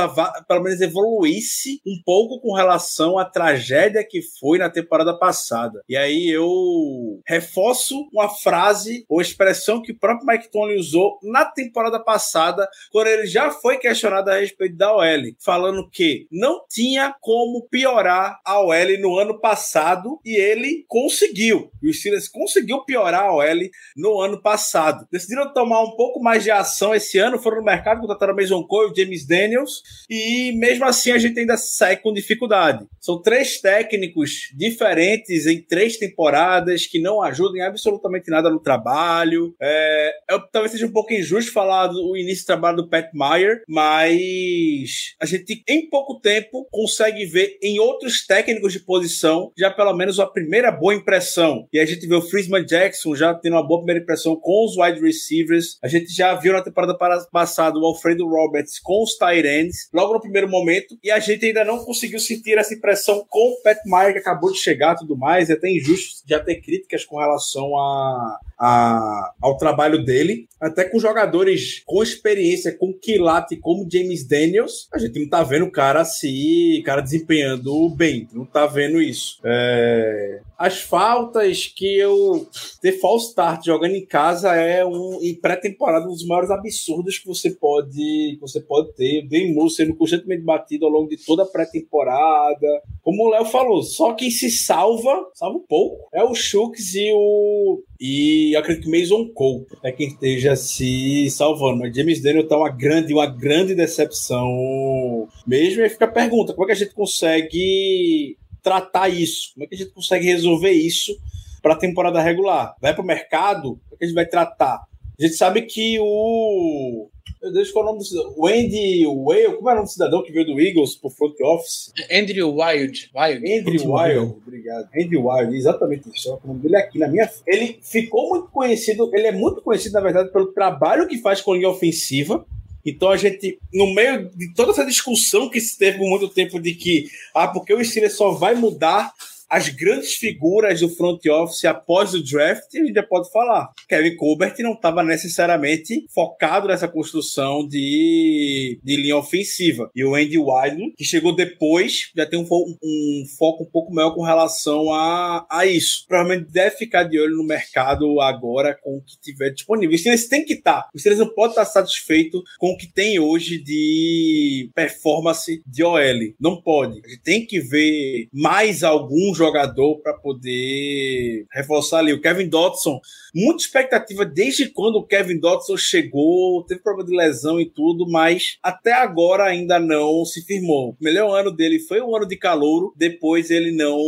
[0.47, 5.81] pelo menos evoluísse um pouco com relação à tragédia que foi na temporada passada.
[5.87, 10.88] E aí eu reforço uma frase ou expressão que o próprio Mike Tony usou
[11.23, 16.61] na temporada passada, quando ele já foi questionado a respeito da OL, falando que não
[16.69, 21.71] tinha como piorar a OL no ano passado e ele conseguiu.
[21.81, 23.59] E o Steelers conseguiu piorar a OL
[23.95, 25.07] no ano passado.
[25.11, 28.93] Decidiram tomar um pouco mais de ação esse ano, foram no mercado, contrataram Mason Cole
[28.95, 32.85] James Daniels, e mesmo assim a gente ainda sai com dificuldade.
[32.99, 39.55] São três técnicos diferentes em três temporadas que não ajudam em absolutamente nada no trabalho.
[39.61, 43.07] É, é, eu, talvez seja um pouco injusto falar do início do trabalho do Pat
[43.13, 49.69] Meyer, mas a gente, em pouco tempo, consegue ver em outros técnicos de posição já
[49.69, 51.67] pelo menos a primeira boa impressão.
[51.73, 54.77] E a gente vê o Frisman Jackson já tendo uma boa primeira impressão com os
[54.77, 55.77] wide receivers.
[55.83, 56.97] A gente já viu na temporada
[57.31, 61.45] passada o Alfredo Roberts com os tight ends, logo no primeiro momento, e a gente
[61.45, 65.17] ainda não conseguiu sentir essa impressão com o Pat Meyer, que acabou de chegar tudo
[65.17, 65.49] mais.
[65.49, 70.99] É até injusto já ter críticas com relação a, a, ao trabalho dele, até com
[70.99, 76.03] jogadores com experiência, com quilate como James Daniels, a gente não tá vendo o cara
[76.05, 79.39] se, cara desempenhando bem, não tá vendo isso.
[79.43, 82.47] É, as faltas que eu
[82.81, 87.27] ter false start jogando em casa é um em pré-temporada um dos maiores absurdos que
[87.27, 89.25] você pode que você pode ter.
[89.27, 92.67] Bem Moore sendo constantemente batido ao longo de toda a pré-temporada.
[93.01, 97.11] Como o Léo falou, só quem se salva, salva um pouco, é o Shooks e
[97.13, 101.79] o e acredito que Mason Cole é quem esteja se salvando.
[101.79, 105.81] Mas James Daniel tá uma grande, uma grande decepção mesmo.
[105.81, 109.53] E fica a pergunta: como é que a gente consegue tratar isso?
[109.53, 111.17] Como é que a gente consegue resolver isso
[111.61, 112.75] para a temporada regular?
[112.81, 113.79] Vai para o mercado?
[113.89, 114.88] Como é que a gente vai tratar?
[115.19, 117.09] A gente sabe que o
[117.41, 118.33] meu Deus, qual é o nome do cidadão?
[118.35, 121.39] O Andy Whale, como é o nome do cidadão que veio do Eagles pro front
[121.41, 121.93] office?
[122.11, 123.09] Andrew Wild.
[123.15, 123.53] Wild.
[123.53, 124.89] Andrew Wild, obrigado.
[124.93, 126.37] Andrew Wild, exatamente isso.
[126.43, 127.29] O nome dele é aqui na minha.
[127.47, 131.55] Ele ficou muito conhecido, ele é muito conhecido, na verdade, pelo trabalho que faz com
[131.55, 132.45] linha ofensiva.
[132.85, 136.59] Então a gente, no meio de toda essa discussão que se teve por muito tempo
[136.59, 139.13] de que, ah, porque o Steelers só vai mudar
[139.49, 143.69] as grandes figuras do front office após o draft, a gente já pode falar.
[143.87, 149.89] Kevin Colbert não estava necessariamente focado nessa construção de, de linha ofensiva.
[149.95, 154.11] E o Andy Wilder, que chegou depois, já tem um, um, foco um pouco maior
[154.11, 156.05] com relação a, a isso.
[156.07, 159.95] Provavelmente deve ficar de olho no mercado agora com o que tiver disponível.
[159.95, 160.83] Os Steelers têm que estar.
[160.83, 160.89] Tá.
[160.93, 165.99] Os Steelers não podem estar satisfeitos com o que tem hoje de performance de OL.
[166.39, 167.01] Não pode.
[167.03, 172.13] A gente tem que ver mais alguns jogador para poder reforçar ali.
[172.13, 172.99] O Kevin Dodson,
[173.33, 178.57] muita expectativa desde quando o Kevin Dodson chegou, teve problema de lesão e tudo, mas
[178.63, 180.91] até agora ainda não se firmou.
[180.91, 183.99] O melhor ano dele foi o ano de calouro, depois ele não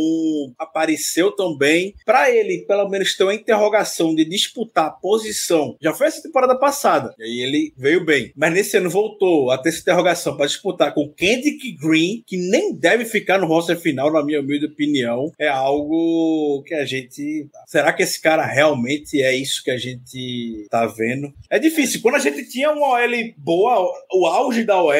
[0.58, 1.94] apareceu tão bem.
[2.04, 6.58] Para ele, pelo menos, ter uma interrogação de disputar a posição, já foi essa temporada
[6.58, 8.32] passada, e aí ele veio bem.
[8.36, 12.74] Mas nesse ano voltou a ter essa interrogação para disputar com Kendrick Green, que nem
[12.74, 15.32] deve ficar no roster final, na minha humilde opinião.
[15.38, 17.48] É algo que a gente.
[17.66, 21.32] Será que esse cara realmente é isso que a gente tá vendo?
[21.50, 22.00] É difícil.
[22.00, 24.94] Quando a gente tinha uma OL boa, o auge da OL,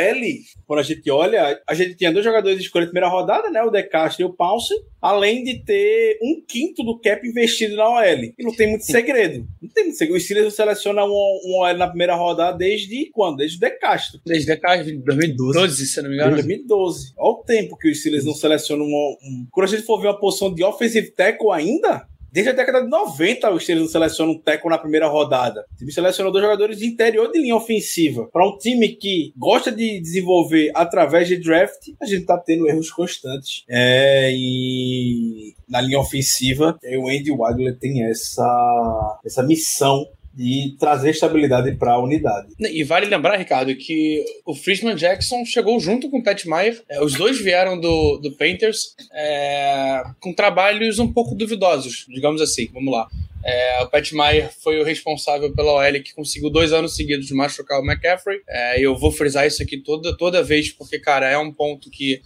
[0.66, 3.62] quando a gente olha, a gente tinha dois jogadores de escolha de primeira rodada, né?
[3.62, 7.88] O De Castro e o Pounce, além de ter um quinto do cap investido na
[7.88, 8.25] OL.
[8.38, 9.46] E não tem muito segredo.
[9.61, 10.16] Não tem muito segredo.
[10.16, 13.37] O Steelers não seleciona um, um OL na primeira rodada desde quando?
[13.38, 14.20] Desde o De Castro.
[14.25, 16.33] Desde o De Castro, 2012, se não me engano.
[16.33, 17.12] 2012.
[17.16, 19.46] Olha o tempo que o Steelers não seleciona um, um...
[19.51, 22.88] Quando a gente for ver uma posição de offensive tackle ainda, Desde a década de
[22.88, 25.66] 90, o Steelers não seleciona um tackle na primeira rodada.
[25.71, 28.27] O time selecionou dois jogadores de interior de linha ofensiva.
[28.33, 32.90] Para um time que gosta de desenvolver através de draft, a gente tá tendo erros
[32.90, 33.64] constantes.
[33.68, 41.73] É, e na linha ofensiva, o Andy Wagner tem essa, essa missão de trazer estabilidade
[41.77, 42.49] para a unidade.
[42.59, 46.83] E vale lembrar, Ricardo, que o Friedman Jackson chegou junto com o Pat Meyer.
[46.88, 52.68] É, os dois vieram do, do Painters é, com trabalhos um pouco duvidosos, digamos assim.
[52.73, 53.09] Vamos lá.
[53.45, 57.35] É, o Pat Meyer foi o responsável pela OL que conseguiu dois anos seguidos de
[57.35, 58.40] machucar o McCaffrey.
[58.49, 62.23] É, eu vou frisar isso aqui toda, toda vez, porque, cara, é um ponto que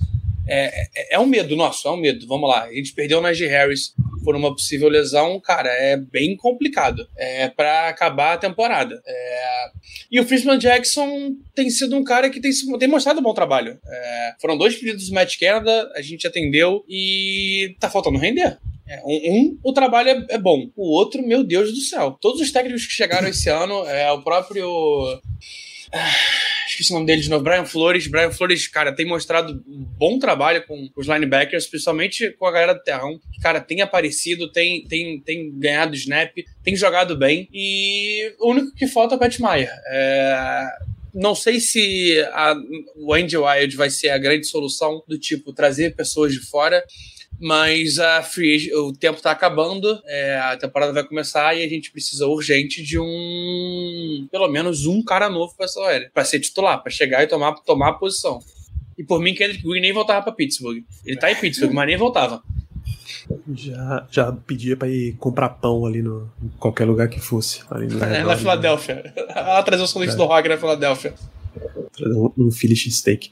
[0.46, 2.26] é, é, é, um medo nosso, é um medo.
[2.26, 2.64] Vamos lá.
[2.64, 7.48] A gente perdeu o Najee Harris por uma possível lesão, cara, é bem complicado é,
[7.48, 9.00] para acabar a temporada.
[9.06, 9.70] É,
[10.10, 13.78] e o Frisman Jackson tem sido um cara que tem, tem mostrado um bom trabalho.
[13.86, 18.58] É, foram dois pedidos do Matt Canada, a gente atendeu e tá faltando render.
[18.88, 20.70] É, um, um, o trabalho é, é, bom.
[20.76, 22.16] O outro, meu Deus do céu.
[22.20, 24.68] Todos os técnicos que chegaram esse ano, é o próprio.
[26.76, 28.06] Esqueci o nome dele de novo, Brian Flores.
[28.06, 32.74] Brian Flores, cara, tem mostrado um bom trabalho com os linebackers, principalmente com a galera
[32.74, 33.18] do Terrão.
[33.40, 37.48] Cara, tem aparecido, tem, tem, tem ganhado snap, tem jogado bem.
[37.50, 39.70] E o único que falta é o Pat Meyer.
[39.86, 40.66] É
[41.18, 42.54] não sei se a,
[42.94, 46.84] o Andy Wild vai ser a grande solução do tipo trazer pessoas de fora.
[47.38, 51.90] Mas a free, o tempo está acabando, é, a temporada vai começar e a gente
[51.90, 54.26] precisa urgente de um.
[54.30, 57.52] pelo menos um cara novo para essa OL, para ser titular, para chegar e tomar,
[57.56, 58.40] tomar a posição.
[58.96, 60.82] E por mim, Kendrick Green nem voltava para Pittsburgh.
[61.04, 62.42] Ele tá em Pittsburgh, mas nem voltava.
[63.52, 67.60] Já, já pedia para ir comprar pão ali no em qualquer lugar que fosse.
[67.70, 69.12] Ali no é, na Filadélfia.
[69.34, 70.16] Ela trazer o sanduíche é.
[70.16, 71.14] do rock na Filadélfia.
[72.00, 73.30] Um, um Philly steak.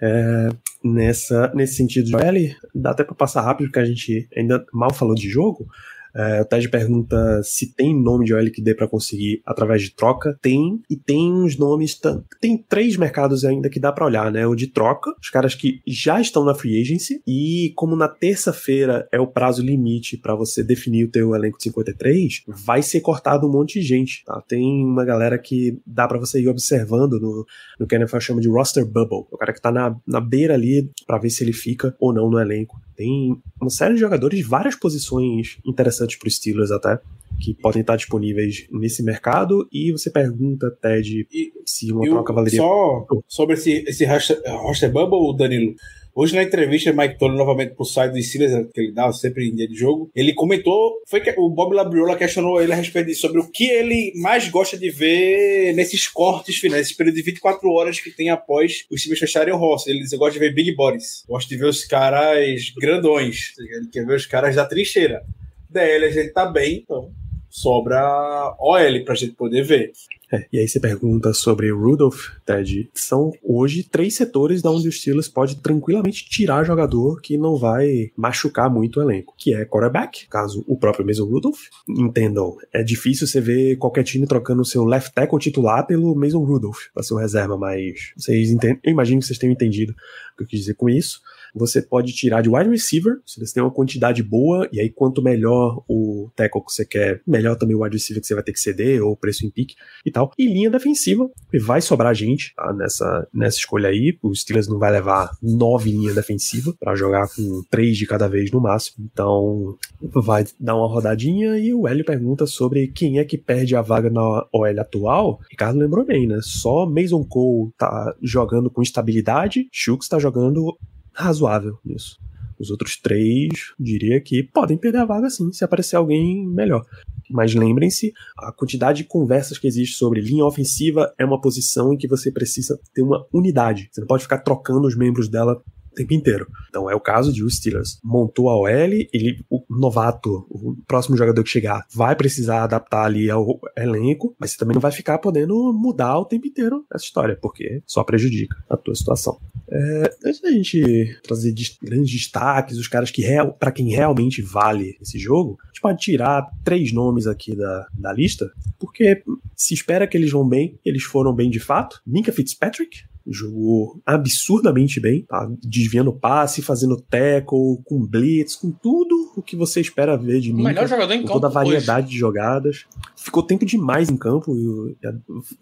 [0.00, 0.48] É,
[0.82, 5.14] nessa, nesse sentido, Joel, dá até para passar rápido, porque a gente ainda mal falou
[5.14, 5.66] de jogo,
[6.14, 9.90] é, o Ted pergunta se tem nome de OL que dê para conseguir através de
[9.90, 10.38] troca.
[10.40, 12.00] Tem, e tem uns nomes.
[12.40, 14.46] Tem três mercados ainda que dá para olhar, né?
[14.46, 19.08] O de troca, os caras que já estão na free agency, e como na terça-feira
[19.10, 23.46] é o prazo limite para você definir o teu elenco de 53, vai ser cortado
[23.46, 24.40] um monte de gente, tá?
[24.46, 27.46] Tem uma galera que dá para você ir observando no,
[27.78, 30.54] no que a NFL chama de roster bubble, o cara que tá na, na beira
[30.54, 32.80] ali para ver se ele fica ou não no elenco.
[32.96, 36.98] Tem uma série de jogadores de várias posições interessantes para os Steelers até,
[37.40, 39.68] que podem estar disponíveis nesse mercado.
[39.72, 42.58] E você pergunta, Ted, e, se uma troca valeria.
[42.60, 45.74] Só sobre esse, esse roster, roster bubble, Danilo.
[46.16, 49.54] Hoje na entrevista, Mike Tolley, novamente pro site do Steelers, que ele dá sempre em
[49.54, 53.22] dia de jogo, ele comentou, foi que o Bob Labriola questionou ele a respeito disso,
[53.22, 57.68] sobre o que ele mais gosta de ver nesses cortes finais, esse período de 24
[57.68, 59.92] horas que tem após os times fecharem o roster.
[59.92, 63.88] Ele diz, eu gosto de ver big bodies, gosto de ver os caras grandões, ele
[63.90, 65.20] quer ver os caras da trincheira.
[65.68, 67.10] DL a gente tá bem, então
[67.54, 69.92] sobra OL pra gente poder ver.
[70.32, 72.90] É, e aí você pergunta sobre Rudolph, Ted.
[72.92, 78.10] São hoje três setores da onde o Steelers pode tranquilamente tirar jogador que não vai
[78.16, 81.60] machucar muito o elenco, que é quarterback, caso o próprio Mason Rudolph.
[81.88, 86.86] Entendam, é difícil você ver qualquer time trocando seu left tackle titular pelo Mason Rudolph
[86.92, 90.48] para ser reserva, mas vocês entendem, eu imagino que vocês tenham entendido o que eu
[90.48, 91.20] quis dizer com isso.
[91.54, 95.22] Você pode tirar de wide receiver, se você tem uma quantidade boa, e aí quanto
[95.22, 98.52] melhor o tackle que você quer, melhor também o wide receiver que você vai ter
[98.52, 100.32] que ceder, ou preço em pique e tal.
[100.38, 104.18] E linha defensiva, que vai sobrar gente tá, nessa, nessa escolha aí.
[104.22, 108.50] O Steelers não vai levar nove linhas defensivas para jogar com três de cada vez
[108.50, 109.08] no máximo.
[109.12, 113.82] Então vai dar uma rodadinha e o Hélio pergunta sobre quem é que perde a
[113.82, 115.40] vaga na OL atual.
[115.50, 116.38] Ricardo lembrou bem, né?
[116.42, 120.76] Só Mason Cole tá jogando com estabilidade, Shooks tá jogando
[121.14, 122.18] razoável nisso.
[122.58, 126.84] Os outros três, diria que podem perder a vaga sim, se aparecer alguém melhor.
[127.30, 131.96] Mas lembrem-se, a quantidade de conversas que existe sobre linha ofensiva é uma posição em
[131.96, 133.88] que você precisa ter uma unidade.
[133.90, 135.60] Você não pode ficar trocando os membros dela
[135.94, 136.46] tempo inteiro.
[136.68, 141.16] Então é o caso de o Steelers montou a OL, ele, o novato, o próximo
[141.16, 145.18] jogador que chegar, vai precisar adaptar ali ao elenco, mas você também não vai ficar
[145.18, 149.38] podendo mudar o tempo inteiro essa história, porque só prejudica a tua situação.
[149.70, 153.24] É, antes da gente trazer grandes destaques, os caras que
[153.58, 158.12] para quem realmente vale esse jogo, a gente pode tirar três nomes aqui da, da
[158.12, 159.22] lista, porque
[159.56, 162.00] se espera que eles vão bem, eles foram bem de fato.
[162.06, 165.48] Minka Fitzpatrick, jogou absurdamente bem, tá?
[165.62, 170.62] Desviando passe, fazendo tackle, com blitz, com tudo o que você espera ver de mim.
[170.62, 172.14] O melhor jogador em com campo toda a variedade hoje.
[172.14, 172.84] de jogadas.
[173.16, 174.56] Ficou tempo demais em campo.
[174.56, 174.64] E,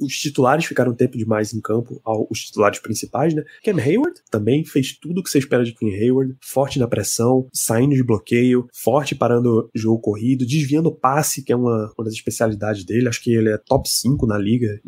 [0.01, 3.45] os titulares ficaram tempo demais em campo, os titulares principais, né?
[3.63, 6.37] Ken Hayward também fez tudo o que você espera de Ken Hayward.
[6.41, 11.57] Forte na pressão, saindo de bloqueio, forte parando o jogo corrido, desviando passe, que é
[11.57, 13.09] uma, uma das especialidades dele.
[13.09, 14.81] Acho que ele é top 5 na liga,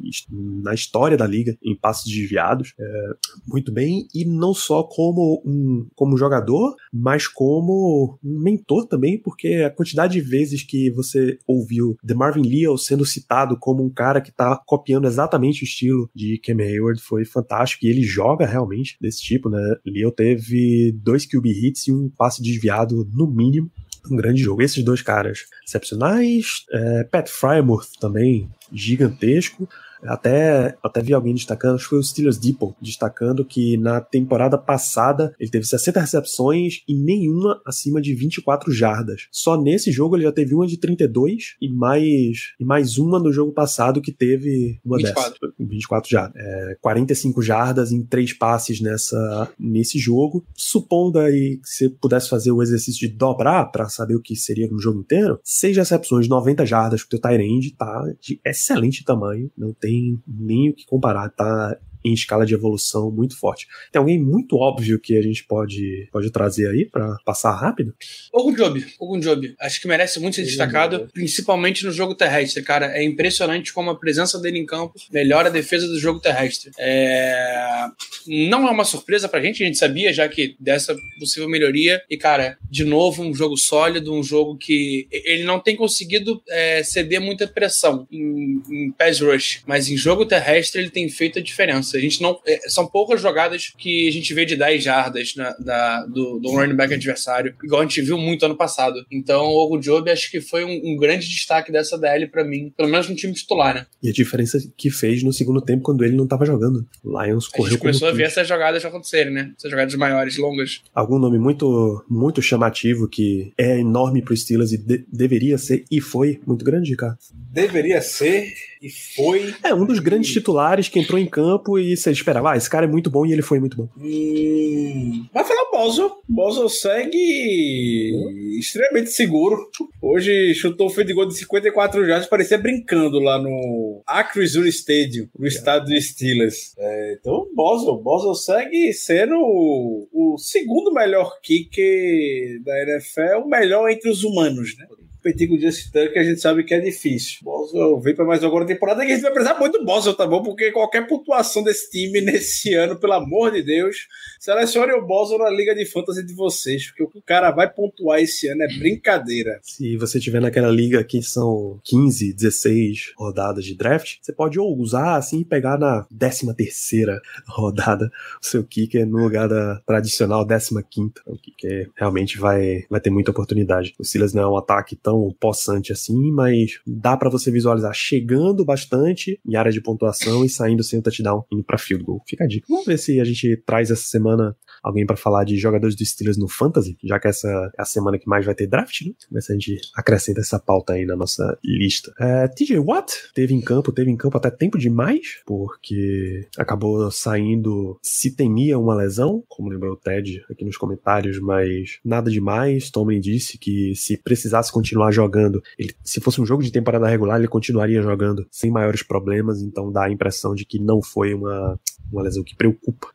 [0.62, 2.63] na história da liga, em passes desviados.
[2.78, 3.10] É,
[3.46, 4.06] muito bem.
[4.14, 10.14] E não só como um como jogador, mas como um mentor também, porque a quantidade
[10.14, 14.60] de vezes que você ouviu The Marvin Leal sendo citado como um cara que tá
[14.66, 19.48] copiando exatamente o estilo de Cam Hayward foi fantástico e ele joga realmente desse tipo,
[19.48, 19.76] né?
[19.84, 23.70] Leal teve dois QB hits e um passe desviado no mínimo
[24.10, 24.62] um grande jogo.
[24.62, 26.64] Esses dois caras excepcionais.
[26.70, 29.68] É, Pat Frymouth também, gigantesco.
[30.04, 34.58] Até, até vi alguém destacando, acho que foi o Steelers Depot, destacando que na temporada
[34.58, 39.26] passada ele teve 60 recepções e nenhuma acima de 24 jardas.
[39.30, 43.32] Só nesse jogo ele já teve uma de 32 e mais, e mais uma no
[43.32, 45.32] jogo passado que teve uma 24.
[45.32, 45.54] dessas.
[45.58, 46.34] 24 jardas.
[46.36, 50.44] É, 45 jardas em três passes nessa, nesse jogo.
[50.54, 54.68] Supondo aí que você pudesse fazer o exercício de dobrar para saber o que seria
[54.68, 59.72] no jogo inteiro, seis recepções, 90 jardas, porque o Tyrande tá de excelente tamanho, não
[59.72, 63.66] tem tem nem o que comparar, tá em escala de evolução muito forte.
[63.90, 67.94] Tem alguém muito óbvio que a gente pode, pode trazer aí para passar rápido?
[68.32, 69.54] Ogunjobi, Ogunjobi.
[69.58, 72.96] Acho que merece muito ser destacado, principalmente no jogo terrestre, cara.
[72.96, 76.70] É impressionante como a presença dele em campo melhora a defesa do jogo terrestre.
[76.78, 77.86] É...
[78.26, 82.02] Não é uma surpresa pra gente, a gente sabia já que dessa possível melhoria.
[82.10, 86.82] E, cara, de novo, um jogo sólido, um jogo que ele não tem conseguido é,
[86.82, 91.42] ceder muita pressão em, em pass rush, mas em jogo terrestre ele tem feito a
[91.42, 91.93] diferença.
[91.96, 92.38] A gente não.
[92.46, 96.50] É, são poucas jogadas que a gente vê de 10 jardas na, da, do, do
[96.50, 99.04] running back adversário, igual a gente viu muito ano passado.
[99.10, 102.88] Então, o Job acho que foi um, um grande destaque dessa DL para mim, pelo
[102.88, 103.86] menos no time titular, né?
[104.02, 106.86] E a diferença que fez no segundo tempo quando ele não tava jogando.
[107.04, 107.66] Lions correu.
[107.66, 109.52] A gente começou a ver essas jogadas acontecerem, né?
[109.56, 110.82] Essas jogadas maiores, longas.
[110.94, 116.00] Algum nome muito, muito chamativo que é enorme pro Steelers e de, deveria ser e
[116.00, 117.16] foi muito grande, cara.
[117.52, 118.52] Deveria ser
[118.82, 119.54] e foi.
[119.62, 122.86] É, um dos grandes titulares que entrou em campo e você esperava, ah, esse cara
[122.86, 123.88] é muito bom e ele foi muito bom.
[123.96, 126.12] Hum, vai falar Bozo.
[126.28, 128.58] Bozo segue hum.
[128.58, 129.68] extremamente seguro.
[130.00, 135.28] Hoje chutou o feio de gol de 54 jardas, parecia brincando lá no Acrisure Stadium,
[135.36, 136.74] no estado dos Steelers.
[136.78, 143.90] É, então, Bozo, Bozo segue sendo o, o segundo melhor kicker da NFL, o melhor
[143.90, 144.86] entre os humanos, né?
[145.24, 147.38] Competir com o Justin Tucker, a gente sabe que é difícil.
[147.42, 150.26] Boswell vem para mais agora temporada que a gente vai precisar muito do Boswell, tá
[150.26, 150.42] bom?
[150.42, 154.06] Porque qualquer pontuação desse time nesse ano, pelo amor de Deus,
[154.38, 157.72] selecione o Boswell na liga de fantasy de vocês, porque o que o cara vai
[157.72, 159.58] pontuar esse ano é brincadeira.
[159.62, 164.76] Se você tiver naquela liga que são 15, 16 rodadas de draft, você pode ou
[164.76, 168.10] usar assim e pegar na 13 terceira rodada
[168.42, 173.10] o seu kicker no lugar da tradicional 15 quinta, o kicker realmente vai, vai ter
[173.10, 173.94] muita oportunidade.
[173.98, 177.92] O Silas não é um ataque tão tão possante assim, mas dá para você visualizar
[177.94, 182.22] chegando bastante em área de pontuação e saindo sem o touchdown indo para field goal.
[182.26, 182.66] Fica a dica.
[182.68, 186.36] Vamos ver se a gente traz essa semana alguém para falar de jogadores do Steelers
[186.36, 189.40] no Fantasy, já que essa é a semana que mais vai ter draft, né?
[189.40, 192.12] Se a gente acrescenta essa pauta aí na nossa lista.
[192.20, 197.98] É, TJ Watt teve em campo, teve em campo até tempo demais, porque acabou saindo,
[198.02, 202.90] se temia uma lesão, como lembrou o Ted aqui nos comentários, mas nada demais.
[202.90, 207.38] Tomlin disse que se precisasse continuar jogando, ele, se fosse um jogo de temporada regular,
[207.38, 211.78] ele continuaria jogando sem maiores problemas, então dá a impressão de que não foi uma,
[212.12, 213.08] uma lesão que preocupa.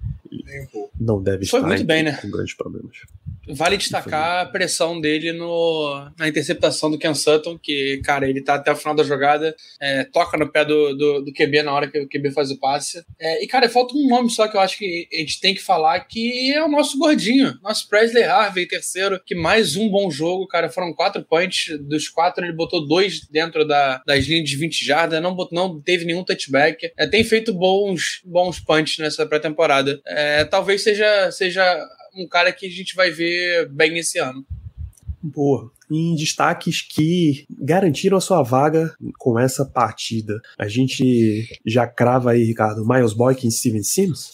[1.00, 2.18] Não deve Foi estar muito bem, né?
[2.22, 2.98] com grandes problemas.
[3.52, 8.56] Vale destacar a pressão dele no, na interceptação do Ken Sutton, que, cara, ele tá
[8.56, 11.90] até o final da jogada, é, toca no pé do, do, do, QB na hora
[11.90, 13.04] que o QB faz o passe.
[13.20, 15.62] É, e, cara, falta um nome só que eu acho que a gente tem que
[15.62, 20.48] falar, que é o nosso gordinho, nosso Presley Harvey, terceiro, que mais um bom jogo,
[20.48, 24.86] cara, foram quatro points, dos quatro ele botou dois dentro da, das linhas de 20
[24.86, 30.00] jardas, não, não teve nenhum touchback, é, tem feito bons, bons punts nessa pré-temporada.
[30.06, 31.64] É, talvez seja, seja
[32.16, 34.46] um cara que a gente vai ver bem esse ano.
[35.22, 35.72] Boa.
[35.92, 40.40] Em destaques que garantiram a sua vaga com essa partida.
[40.58, 44.34] A gente já crava aí, Ricardo, Miles Boykin e Steven Sims?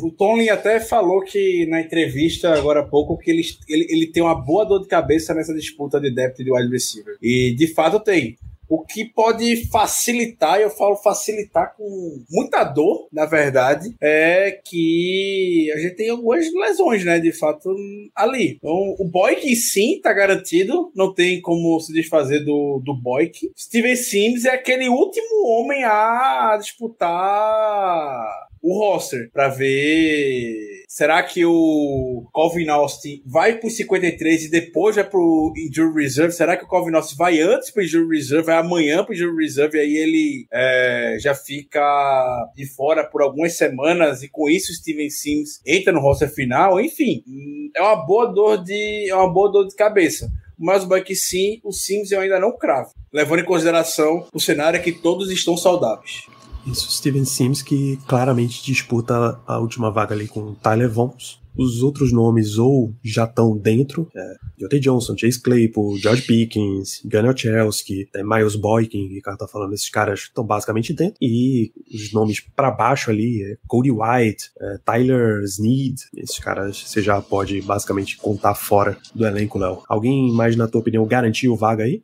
[0.00, 4.22] o Tony até falou que na entrevista agora há pouco que ele, ele, ele tem
[4.22, 7.16] uma boa dor de cabeça nessa disputa de depth de wide receiver.
[7.20, 8.36] E de fato tem.
[8.68, 15.78] O que pode facilitar, eu falo facilitar com muita dor, na verdade, é que a
[15.78, 17.74] gente tem algumas lesões, né, de fato,
[18.14, 18.56] ali.
[18.58, 23.50] Então, o Boyk sim tá garantido, não tem como se desfazer do, do Boyk.
[23.56, 32.28] Steven Sims é aquele último homem a disputar o roster para ver será que o
[32.34, 36.32] Calvin Austin vai pro 53 e depois vai pro Injury Reserve?
[36.32, 39.78] Será que o Calvin Austin vai antes pro Injury Reserve, vai amanhã pro Injury Reserve
[39.78, 41.80] e aí ele é, já fica
[42.56, 46.80] de fora por algumas semanas e com isso o Steven Sims entra no roster final?
[46.80, 47.22] Enfim,
[47.76, 51.60] é uma boa dor de é uma boa dor de cabeça mas o Buck sim,
[51.62, 56.26] o Sims eu ainda não cravo, levando em consideração o cenário que todos estão saudáveis.
[56.70, 61.40] Isso, Steven Sims, que claramente disputa a última vaga ali com Tyler Vons.
[61.56, 64.78] Os outros nomes ou já estão dentro, é, J.T.
[64.78, 69.72] Johnson, Chase Claypool, George Pickens, Gunnar Chelsky, é, Miles Boykin, que o cara tá falando,
[69.72, 71.16] esses caras estão basicamente dentro.
[71.20, 77.02] E os nomes para baixo ali, é Cody White, é, Tyler Sneed, esses caras você
[77.02, 79.82] já pode basicamente contar fora do elenco, Léo.
[79.88, 82.02] Alguém mais, na tua opinião, garantiu vaga aí?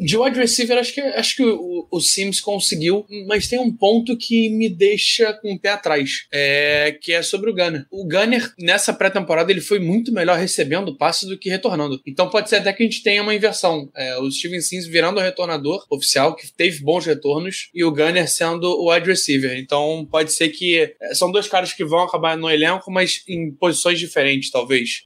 [0.00, 4.16] De wide receiver, acho que, acho que o, o, Sims conseguiu, mas tem um ponto
[4.16, 7.84] que me deixa com o pé atrás, é, que é sobre o Gunner.
[7.90, 12.00] O Gunner, nessa pré-temporada, ele foi muito melhor recebendo passes do que retornando.
[12.06, 13.90] Então pode ser até que a gente tenha uma inversão.
[13.94, 18.28] É, o Steven Sims virando o retornador oficial, que teve bons retornos, e o Gunner
[18.28, 19.58] sendo o wide receiver.
[19.58, 23.50] Então pode ser que é, são dois caras que vão acabar no elenco, mas em
[23.50, 25.02] posições diferentes, talvez.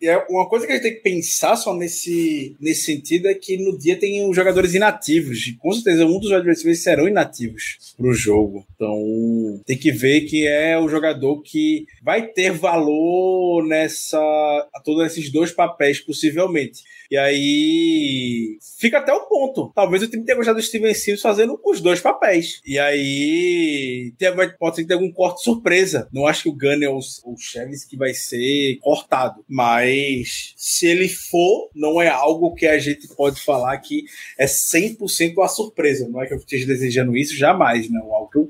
[0.00, 3.34] E é uma coisa que a gente tem que pensar só nesse, nesse sentido é
[3.34, 5.46] que no dia tem os jogadores inativos.
[5.46, 8.66] E com certeza um dos adversários serão inativos pro jogo.
[8.74, 14.18] Então tem que ver que é o jogador que vai ter valor nessa.
[14.18, 16.82] a todos esses dois papéis, possivelmente.
[17.10, 19.72] E aí fica até o ponto.
[19.74, 22.60] Talvez time tenha gostado do Steven Sims fazendo os dois papéis.
[22.64, 24.12] E aí
[24.58, 26.08] pode ser que tenha algum corte surpresa.
[26.12, 29.44] Não acho que o Gunner ou o Chaves que vai ser cortado.
[29.48, 34.04] Mas se ele for, não é algo que a gente pode falar que
[34.38, 36.08] é 100% a surpresa.
[36.08, 37.90] Não é que eu esteja desejando isso, jamais.
[37.90, 38.12] Não.
[38.12, 38.48] Algo que eu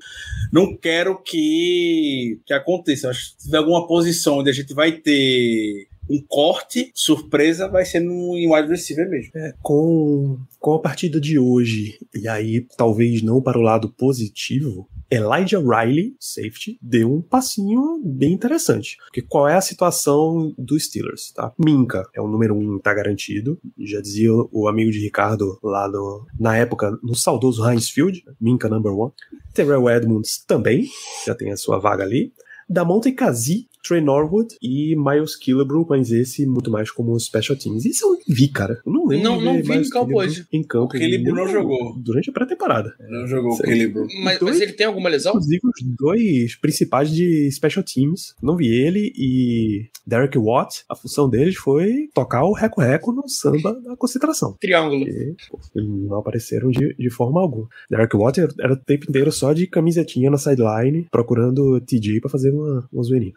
[0.52, 3.10] não quero que, que aconteça.
[3.10, 7.84] Acho que se tiver alguma posição onde a gente vai ter um corte surpresa vai
[7.84, 9.32] ser no em wide receiver mesmo.
[9.34, 14.88] É, com, com a partida de hoje, e aí talvez não para o lado positivo,
[15.10, 18.96] Elijah Riley, safety, deu um passinho bem interessante.
[19.04, 21.52] Porque qual é a situação dos Steelers, tá?
[21.58, 23.60] Minka é o número um, tá garantido.
[23.78, 28.70] Já dizia o amigo de Ricardo lá no, na época, no saudoso Heinz Field, Minka
[28.70, 29.12] number one.
[29.52, 30.88] Terrell Edmonds também,
[31.26, 32.32] já tem a sua vaga ali.
[32.66, 37.84] Damonte Kazi Trey Norwood e Miles Killebrew, mas esse muito mais como special teams.
[37.84, 38.80] Isso eu vi, cara.
[38.86, 39.24] Eu não lembro.
[39.24, 40.46] Não, não vi em campo hoje.
[40.52, 40.84] Em campo.
[40.86, 41.94] O Killebrew não jogou.
[41.98, 42.94] Durante a pré-temporada.
[43.08, 44.06] Não jogou o Killebrew.
[44.22, 45.32] Mas, mas, ele tem alguma lesão?
[45.32, 48.34] Inclusive, os dois principais de special teams.
[48.42, 50.84] Não vi ele e Derek Watt.
[50.88, 54.56] A função deles foi tocar o reco-reco no samba da concentração.
[54.60, 55.02] Triângulo.
[55.08, 57.68] E, pô, eles não apareceram de, de forma alguma.
[57.90, 62.30] Derek Watt era, era o tempo inteiro só de camisetinha na sideline, procurando TJ para
[62.30, 63.32] fazer uma, uma zoeirinha.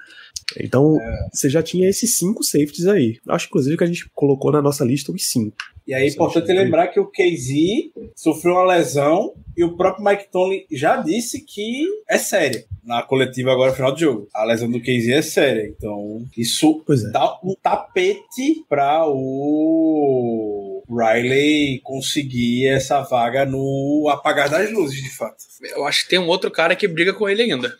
[0.59, 1.27] Então, é.
[1.33, 3.17] você já tinha esses cinco safeties aí.
[3.27, 5.55] Acho, inclusive, que a gente colocou na nossa lista os cinco.
[5.87, 10.31] E aí é importante lembrar que o KZ sofreu uma lesão e o próprio Mike
[10.31, 14.27] Tomlin já disse que é séria na coletiva agora final do jogo.
[14.33, 15.67] A lesão do KZ é séria.
[15.67, 17.11] Então, isso é.
[17.11, 25.37] dá um tapete para o Riley conseguir essa vaga no apagar das luzes, de fato.
[25.61, 27.77] Eu acho que tem um outro cara que briga com ele ainda.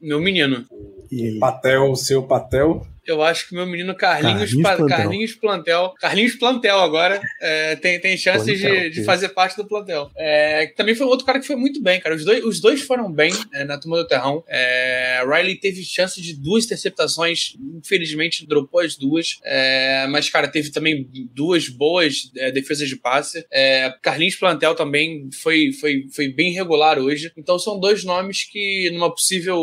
[0.00, 0.64] Meu menino.
[1.10, 1.38] E...
[1.38, 2.86] Patel, o seu Patel.
[3.08, 4.88] Eu acho que meu menino Carlinhos, Carlinhos, Plantel.
[4.88, 9.66] Carlinhos Plantel, Carlinhos Plantel agora é, tem, tem chances Plantel, de, de fazer parte do
[9.66, 10.10] plantel.
[10.16, 12.14] É, também foi outro cara que foi muito bem, cara.
[12.14, 14.44] Os dois, os dois foram bem é, na turma do Terrão.
[14.48, 20.70] É, Riley teve chance de duas interceptações, infelizmente dropou as duas, é, mas, cara, teve
[20.70, 23.46] também duas boas é, defesas de passe.
[24.02, 27.32] Carlinhos Plantel também foi, foi, foi bem regular hoje.
[27.36, 29.60] Então são dois nomes que, numa possível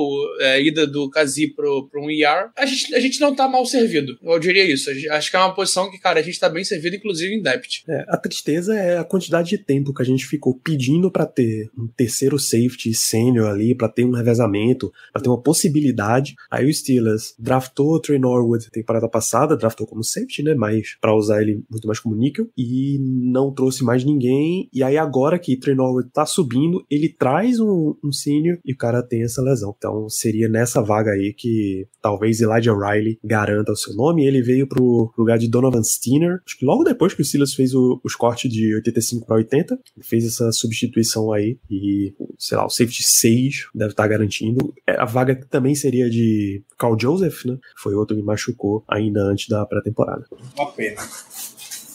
[0.61, 4.17] ida do Kazi pro, pro um ER, a gente, a gente não tá mal servido.
[4.21, 4.89] Eu diria isso.
[5.11, 7.83] Acho que é uma posição que, cara, a gente tá bem servido, inclusive em depth.
[7.87, 11.69] É, a tristeza é a quantidade de tempo que a gente ficou pedindo para ter
[11.77, 16.35] um terceiro safety sênior ali, para ter um revezamento, para ter uma possibilidade.
[16.49, 21.15] Aí o Steelers draftou o Trey Norwood temporada passada, draftou como safety, né, mas para
[21.15, 24.69] usar ele muito mais como níquel e não trouxe mais ninguém.
[24.73, 28.77] E aí agora que Trey Norwood tá subindo, ele traz um, um sênior e o
[28.77, 29.73] cara tem essa lesão.
[29.77, 34.25] Então seria nessa vaga aí que talvez Elijah Riley garanta o seu nome.
[34.25, 37.73] Ele veio pro lugar de Donovan Steiner, acho que logo depois que o Steelers fez
[37.73, 42.69] o, os cortes de 85 para 80, fez essa substituição aí e, sei lá, o
[42.69, 44.73] safety 6 deve estar tá garantindo.
[44.87, 47.57] É, a vaga também seria de Carl Joseph, né?
[47.77, 50.25] Foi outro que machucou ainda antes da pré-temporada.
[50.57, 51.01] Uma pena.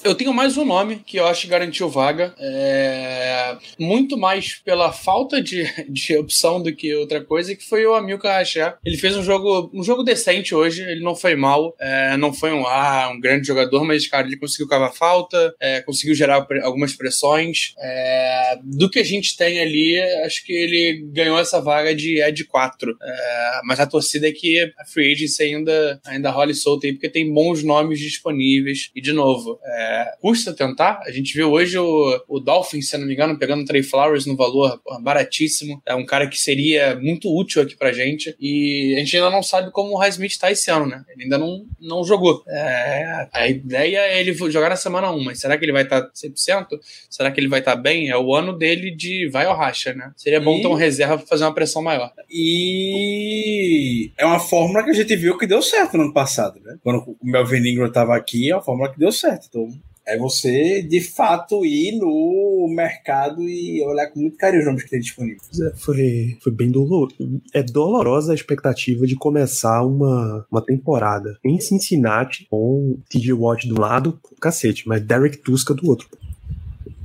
[0.03, 2.35] Eu tenho mais um nome que eu acho que garantiu vaga.
[2.39, 3.57] É...
[3.79, 8.39] Muito mais pela falta de, de opção do que outra coisa, que foi o Amilcar
[8.39, 8.79] Rachá.
[8.85, 12.17] Ele fez um jogo, um jogo decente hoje, ele não foi mal, é...
[12.17, 15.83] não foi um, ah, um grande jogador, mas, cara, ele conseguiu cavar falta, é...
[15.83, 17.75] conseguiu gerar algumas pressões.
[17.79, 22.45] É, do que a gente tem ali, acho que ele ganhou essa vaga de Ed
[22.45, 22.97] 4.
[23.03, 26.93] É, mas a torcida é que a Free Agency ainda, ainda rola e solta aí,
[26.93, 28.91] porque tem bons nomes disponíveis.
[28.95, 31.03] E, de novo, é, é, custa tentar.
[31.05, 34.25] A gente viu hoje o, o Dolphins, se não me engano, pegando o Trey Flowers
[34.25, 35.83] no valor baratíssimo.
[35.85, 38.37] É um cara que seria muito útil aqui pra gente.
[38.39, 41.03] E a gente ainda não sabe como o Highsmith tá esse ano, né?
[41.09, 42.45] Ele ainda não, não jogou.
[42.47, 46.03] É, a ideia é ele jogar na semana 1, mas será que ele vai estar
[46.03, 46.67] tá 100%?
[47.09, 48.11] Será que ele vai estar tá bem?
[48.11, 50.13] É o ano dele de vai ao racha, né?
[50.17, 50.63] Seria bom e...
[50.63, 52.13] ter um reserva pra fazer uma pressão maior.
[52.31, 56.77] E é uma fórmula que a gente viu que deu certo no ano passado, né?
[56.85, 59.47] Quando o Melvin Ingram tava aqui, é uma fórmula que deu certo.
[59.49, 59.80] Então,
[60.11, 64.91] é você, de fato, ir no mercado e olhar com muito carinho os nomes que
[64.91, 65.61] tem disponíveis.
[65.61, 67.15] É, foi, foi bem doloroso.
[67.55, 73.81] É dolorosa a expectativa de começar uma, uma temporada em Cincinnati com TJ Watt do
[73.81, 76.09] lado, cacete, mas Derek Tuska do outro.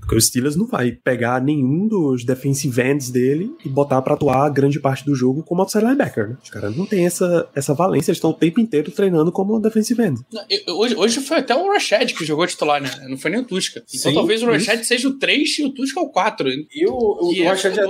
[0.05, 4.49] Porque o Steelers não vai pegar nenhum dos defensive ends dele e botar para atuar
[4.49, 6.37] grande parte do jogo como outside linebacker, né?
[6.41, 10.01] Os caras não têm essa, essa valência, eles estão o tempo inteiro treinando como defensive
[10.01, 10.21] end.
[10.67, 12.89] hoje, hoje foi até o Rashad que jogou titular, né?
[13.09, 13.79] Não foi nem o Tuska.
[13.79, 14.85] Então Sim, talvez o Rashad isso.
[14.85, 16.49] seja o 3 e o Tuska o 4.
[16.49, 17.83] E o, o, o Rashad já,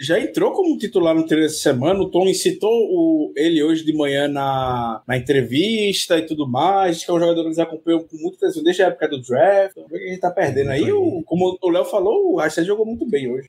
[0.00, 3.92] já, entrou como titular no treino essa semana, o Tom citou o, ele hoje de
[3.94, 8.16] manhã na, na entrevista e tudo mais, que é um jogador que eles acompanham com
[8.16, 9.72] muita atenção desde a época do draft.
[9.72, 13.06] Então, a gente tá perdendo aí, o, como o Léo falou, o Arsenal jogou muito
[13.06, 13.48] bem hoje.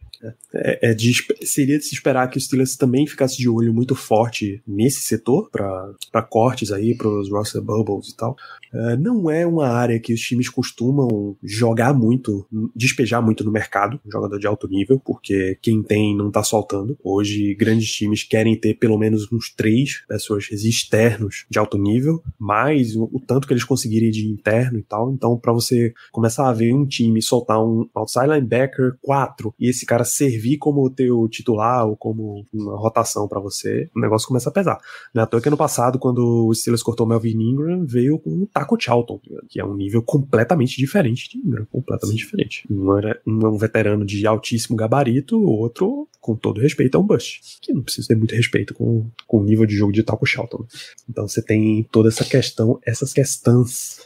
[0.53, 3.95] É, é de, seria de se esperar que o Steelers também ficasse de olho muito
[3.95, 8.35] forte nesse setor, para cortes aí, para os roster bubbles e tal.
[8.73, 12.45] É, não é uma área que os times costumam jogar muito,
[12.75, 16.97] despejar muito no mercado, jogador de alto nível, porque quem tem não tá soltando.
[17.03, 22.95] Hoje, grandes times querem ter pelo menos uns três pessoas externos de alto nível, mais
[22.95, 25.11] o, o tanto que eles conseguirem de interno e tal.
[25.11, 29.85] Então, para você começar a ver um time soltar um outside linebacker 4 e esse
[29.85, 34.51] cara servir como teu titular ou como uma rotação para você, o negócio começa a
[34.51, 34.79] pesar.
[35.13, 38.19] Não é à toa que ano passado, quando o Steelers cortou o Melvin Ingram, veio
[38.19, 39.19] com um Taco Charlton,
[39.49, 42.67] que é um nível completamente diferente de Ingram, completamente diferente.
[42.69, 46.99] Um, era, um é um veterano de altíssimo gabarito, o outro, com todo respeito, é
[46.99, 50.03] um bust, que não precisa ter muito respeito com, com o nível de jogo de
[50.03, 50.65] Taco Charlton.
[51.09, 53.99] Então você tem toda essa questão, essas questões.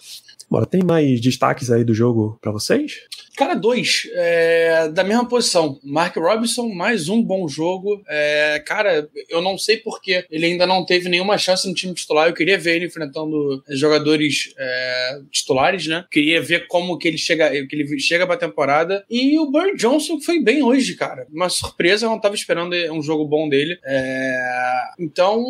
[0.49, 3.01] Bora, tem mais destaques aí do jogo para vocês?
[3.39, 4.01] Cara, dois.
[4.15, 5.79] É, da mesma posição.
[5.81, 8.03] Mark Robinson, mais um bom jogo.
[8.05, 12.27] É, cara, eu não sei porque ele ainda não teve nenhuma chance no time titular.
[12.27, 16.03] Eu queria ver ele enfrentando jogadores é, titulares, né?
[16.11, 19.05] Queria ver como que ele chega, que ele chega pra temporada.
[19.09, 21.25] E o Bird Johnson foi bem hoje, cara.
[21.31, 23.79] Uma surpresa, eu não tava esperando um jogo bom dele.
[23.85, 25.41] É, então,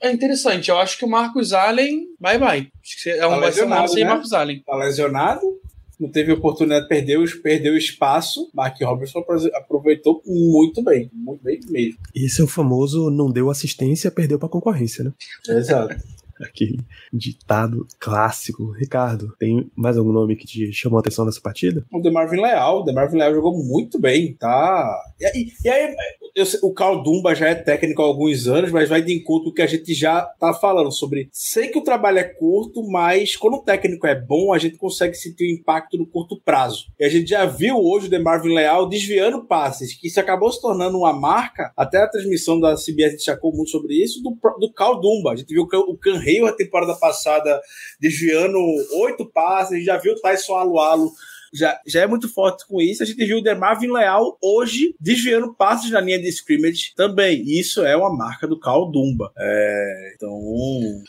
[0.00, 0.70] é interessante.
[0.70, 2.68] Eu acho que o Marcos Allen, bye bye.
[2.80, 4.10] Acho que é um tá vai ser um sem né?
[4.10, 4.62] Marcos Allen.
[4.64, 5.61] Tá lesionado?
[6.02, 8.50] Não teve oportunidade, perdeu, perdeu espaço.
[8.52, 9.24] Mark Robertson
[9.54, 11.98] aproveitou muito bem, muito bem mesmo.
[12.12, 15.12] Esse é o famoso não deu assistência, perdeu para concorrência, né?
[15.48, 15.96] Exato.
[16.42, 16.78] Aquele
[17.12, 18.70] ditado clássico.
[18.72, 21.84] Ricardo, tem mais algum nome que te chamou a atenção nessa partida?
[21.92, 22.80] O Demarvin Leal.
[22.80, 25.02] O Demarvin Leal jogou muito bem, tá?
[25.20, 25.94] E, e aí,
[26.34, 29.54] eu, o Carl Dumba já é técnico há alguns anos, mas vai de encontro o
[29.54, 31.28] que a gente já tá falando sobre.
[31.32, 35.14] Sei que o trabalho é curto, mas quando o técnico é bom, a gente consegue
[35.14, 36.86] sentir o impacto no curto prazo.
[36.98, 40.60] E a gente já viu hoje o Demarvin Leal desviando passes, que isso acabou se
[40.60, 45.00] tornando uma marca, até a transmissão da CBS destacou muito sobre isso, do, do Carl
[45.00, 45.32] Dumba.
[45.32, 45.96] A gente viu o
[46.32, 47.60] Canreio a temporada passada
[48.00, 48.58] desviando
[49.00, 51.12] oito passes, já viu o Tyson Alualo
[51.54, 53.02] já, já é muito forte com isso.
[53.02, 57.42] A gente viu o Demarvin Leal hoje desviando passes na linha de scrimmage também.
[57.42, 59.30] Isso é uma marca do Cal Dumba.
[59.36, 60.32] É, então,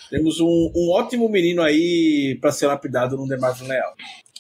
[0.09, 3.93] temos um, um ótimo menino aí para ser lapidado no Demarvin Leal.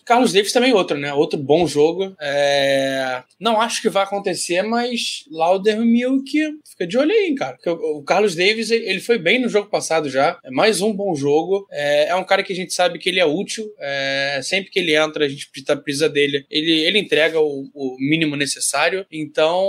[0.05, 1.13] Carlos Davis também outro, né?
[1.13, 2.15] Outro bom jogo.
[2.19, 3.23] É...
[3.39, 6.31] Não acho que vai acontecer, mas Laudermilk
[6.69, 7.57] fica de olho aí, cara.
[7.65, 10.39] O Carlos Davis, ele foi bem no jogo passado já.
[10.43, 11.67] É mais um bom jogo.
[11.71, 13.65] É, é um cara que a gente sabe que ele é útil.
[13.79, 14.39] É...
[14.43, 15.49] Sempre que ele entra, a gente
[15.83, 16.45] precisa dele.
[16.49, 19.05] Ele, ele entrega o, o mínimo necessário.
[19.11, 19.65] Então,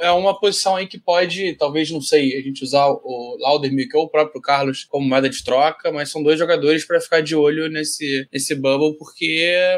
[0.00, 3.96] é, é, uma posição aí que pode, talvez, não sei, a gente usar o Laudermilk
[3.96, 7.34] ou o próprio Carlos como moeda de troca, mas são dois jogadores para ficar de
[7.34, 9.69] olho nesse, nesse bubble, porque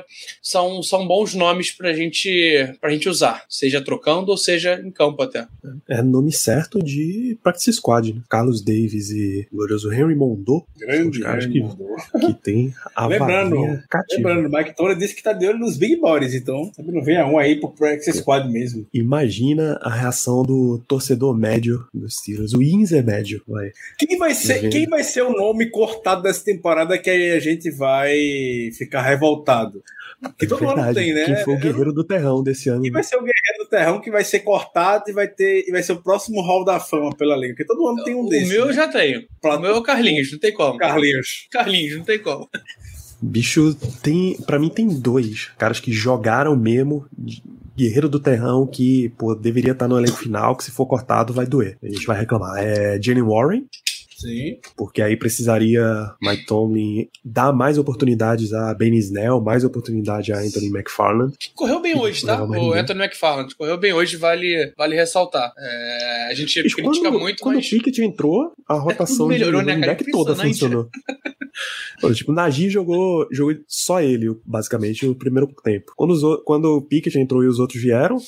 [0.43, 5.23] são, são bons nomes pra gente, pra gente usar, seja trocando ou seja em campo
[5.23, 5.47] até.
[5.89, 8.23] É nome certo de Practice Squad, né?
[8.29, 10.67] Carlos Davis e glorioso Henry Mondou.
[10.79, 13.57] Grande caras que, que tem a lembrando,
[14.11, 17.39] lembrando, Mike Tony disse que tá de olho nos Big Boys, então não venha um
[17.39, 18.87] aí pro Practice Squad mesmo.
[18.93, 23.43] Imagina a reação do torcedor médio dos Steelers, o Inzer médio.
[23.47, 23.73] Vai.
[23.99, 28.13] Quem vai ser, quem vai ser o nome cortado dessa temporada que a gente vai
[28.77, 29.82] ficar revoltado?
[30.39, 30.81] Que todo Verdade.
[30.81, 31.25] ano tem, né?
[31.25, 32.83] Quem foi o guerreiro do terrão desse ano?
[32.83, 35.73] Quem vai ser o guerreiro do terrão que vai ser cortado e vai ter e
[35.73, 37.55] vai ser o próximo hall da fama pela liga?
[37.55, 38.49] Porque todo ano tem um desses.
[38.49, 38.71] O meu né?
[38.71, 39.25] eu já tenho.
[39.43, 40.79] O meu é o Carlinhos, não tem como.
[40.79, 41.49] Carlinhos.
[41.51, 42.49] Carlinhos, não tem como.
[43.21, 44.37] Bicho, tem.
[44.47, 47.07] para mim tem dois caras que jogaram mesmo.
[47.77, 51.47] Guerreiro do Terrão que, pô, deveria estar no elenco final, que se for cortado vai
[51.47, 51.79] doer.
[51.83, 52.59] A gente vai reclamar.
[52.59, 53.65] É Jenny Warren,
[54.23, 54.59] Sim.
[54.77, 60.69] Porque aí precisaria Mike Tomlin dar mais oportunidades a Ben Snell, mais oportunidade a Anthony
[60.69, 61.37] McFarland.
[61.57, 62.45] Correu bem hoje, tá?
[62.45, 65.53] O Anthony McFarland correu bem hoje, vale, vale ressaltar.
[65.59, 67.67] É, a gente Mas critica quando, muito, quando mas...
[67.67, 69.99] o Pickett entrou, a rotação melhorou, de né, cara?
[70.13, 70.89] toda funcionou.
[72.15, 75.93] tipo, Nagy jogou, jogou só ele, basicamente, o primeiro tempo.
[75.97, 78.19] Quando, os, quando o Pickett entrou e os outros vieram,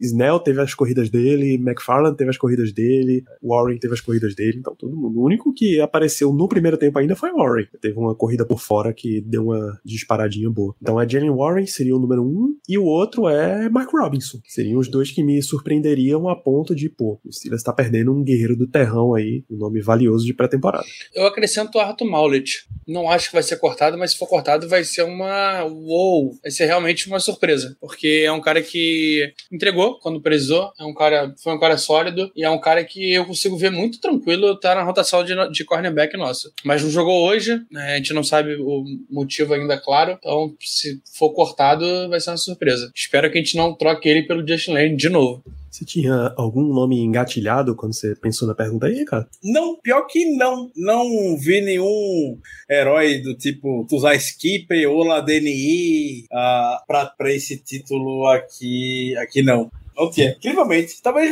[0.00, 4.58] Snell teve as corridas dele, McFarland teve as corridas dele, Warren teve as corridas dele,
[4.58, 5.20] então todo mundo.
[5.20, 7.66] O único que apareceu no primeiro tempo ainda foi Warren.
[7.80, 10.74] Teve uma corrida por fora que deu uma disparadinha boa.
[10.80, 14.40] Então a Jalen Warren seria o número um, e o outro é Mark Robinson.
[14.46, 18.22] Seriam os dois que me surpreenderiam a ponto de, pô, o Steelers tá perdendo um
[18.22, 20.84] guerreiro do terrão aí, um nome valioso de pré-temporada.
[21.14, 22.66] Eu acrescento o Arthur Maulet.
[22.86, 25.64] Não acho que vai ser cortado, mas se for cortado vai ser uma.
[25.64, 26.36] Uou!
[26.42, 27.76] Vai ser realmente uma surpresa.
[27.80, 30.72] Porque é um cara que entregou quando precisou.
[30.78, 31.34] É um cara.
[31.42, 32.30] Foi um cara sólido.
[32.34, 35.64] E é um cara que eu consigo ver muito tranquilo tá na rotação de, de
[35.64, 36.50] cornerback nossa.
[36.64, 37.94] Mas não jogou hoje, né?
[37.94, 40.12] a gente não sabe o motivo ainda, claro.
[40.12, 42.90] Então, se for cortado, vai ser uma surpresa.
[42.94, 45.42] Espero que a gente não troque ele pelo Justin Lane de novo.
[45.76, 49.28] Você tinha algum nome engatilhado quando você pensou na pergunta aí, cara?
[49.44, 50.70] Não, pior que não.
[50.74, 52.38] Não vi nenhum
[52.70, 59.70] herói do tipo Tuzar Skipper ou Ladeni uh, pra, pra esse título aqui, aqui não.
[59.96, 60.30] Não tinha.
[60.32, 61.00] Incrivelmente.
[61.02, 61.30] Talvez,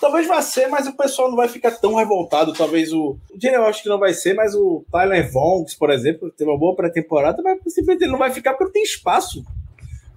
[0.00, 2.52] talvez vá ser, mas o pessoal não vai ficar tão revoltado.
[2.52, 3.18] Talvez o.
[3.30, 6.58] O eu acho que não vai ser, mas o Tyler Vonks, por exemplo, teve uma
[6.58, 9.44] boa pré-temporada, mas simplesmente ele não vai ficar porque não tem espaço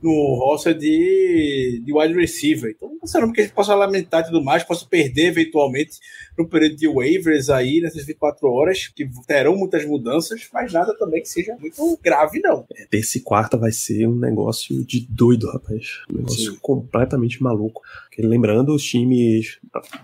[0.02, 2.74] no roster de, de wide receiver.
[2.76, 6.00] Então, não sei não, porque a gente possa lamentar e tudo mais, possa perder eventualmente
[6.38, 11.22] no período de waivers aí, nessas 24 horas, que terão muitas mudanças, mas nada também
[11.22, 12.66] que seja muito grave, não.
[12.76, 16.00] É, esse quarta vai ser um negócio de doido, rapaz.
[16.10, 16.58] Um negócio Sim.
[16.62, 17.82] completamente maluco.
[18.18, 19.60] Lembrando, os times,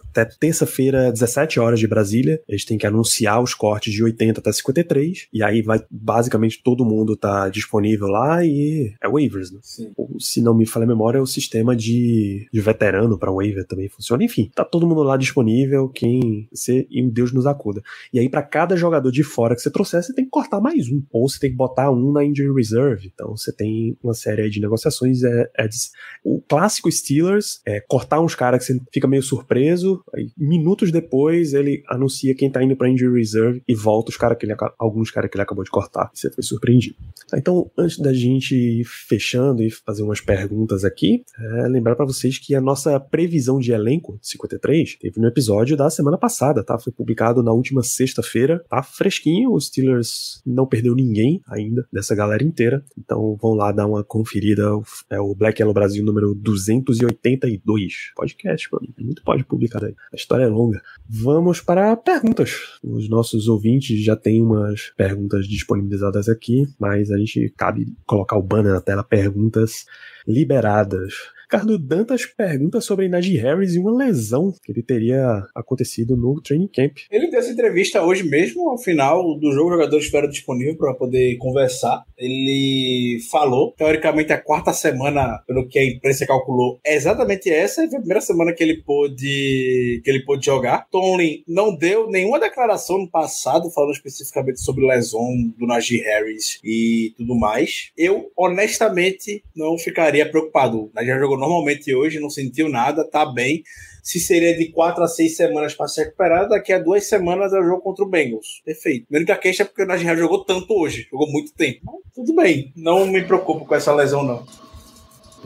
[0.09, 4.51] até terça-feira, 17 horas de Brasília, eles têm que anunciar os cortes de 80 até
[4.51, 9.59] 53, e aí vai, basicamente, todo mundo tá disponível lá e é waivers, né?
[9.61, 9.91] Sim.
[9.97, 12.84] Ou, se não me falha a memória, o sistema de, de veterano
[13.17, 14.23] para waiver também funciona.
[14.23, 17.81] Enfim, tá todo mundo lá disponível, quem ser e Deus nos acuda.
[18.13, 20.89] E aí, para cada jogador de fora que você trouxer, você tem que cortar mais
[20.89, 23.11] um, ou você tem que botar um na injury reserve.
[23.13, 25.23] Então, você tem uma série de negociações.
[25.23, 25.77] É, é de,
[26.23, 30.03] o clássico Steelers é cortar uns caras que você fica meio surpreso.
[30.13, 34.35] Aí, minutos depois, ele anuncia quem tá indo pra Injury Reserve e volta os cara
[34.35, 36.09] que ele, alguns caras que ele acabou de cortar.
[36.13, 36.95] Você foi surpreendido.
[37.33, 42.37] Então, antes da gente ir fechando e fazer umas perguntas aqui, é lembrar para vocês
[42.37, 46.77] que a nossa previsão de elenco 53 teve no episódio da semana passada, tá?
[46.77, 49.53] Foi publicado na última sexta-feira, tá fresquinho.
[49.53, 52.83] Os Steelers não perdeu ninguém ainda dessa galera inteira.
[52.97, 54.63] Então, vão lá dar uma conferida.
[55.09, 58.87] É o Black Yellow Brasil número 282 podcast, mano.
[58.99, 59.95] Muito pode publicar aí.
[60.11, 60.81] A história é longa.
[61.07, 62.79] Vamos para perguntas.
[62.83, 68.43] Os nossos ouvintes já têm umas perguntas disponibilizadas aqui, mas a gente cabe colocar o
[68.43, 69.85] banner na tela perguntas
[70.27, 71.13] liberadas.
[71.45, 76.67] Ricardo Dantas pergunta sobre Najee Harris e uma lesão que ele teria acontecido no training
[76.67, 76.97] camp.
[77.11, 80.95] Ele deu essa entrevista hoje mesmo, ao final do jogo, os jogadores estiveram disponíveis para
[80.95, 82.03] poder conversar.
[82.17, 87.87] Ele falou, teoricamente, a quarta semana, pelo que a imprensa calculou, é exatamente essa.
[87.87, 90.87] Foi a primeira semana que ele pôde, que ele pôde jogar.
[90.89, 95.29] Tomlin não deu nenhuma declaração no passado, falando especificamente sobre lesão
[95.59, 97.91] do Najee Harris e tudo mais.
[97.95, 100.89] Eu, honestamente, não ficaria preocupado.
[100.95, 103.63] Najee jogou normalmente hoje, não sentiu nada, tá bem.
[104.03, 107.59] Se seria de quatro a seis semanas para se recuperar, daqui a duas semanas é
[107.59, 108.61] o jogo contra o Bengals.
[108.63, 109.07] Perfeito.
[109.11, 112.03] A única queixa é porque o Najee jogou tanto hoje, jogou muito tempo.
[112.13, 114.45] Tudo bem, não me preocupo com essa lesão, não.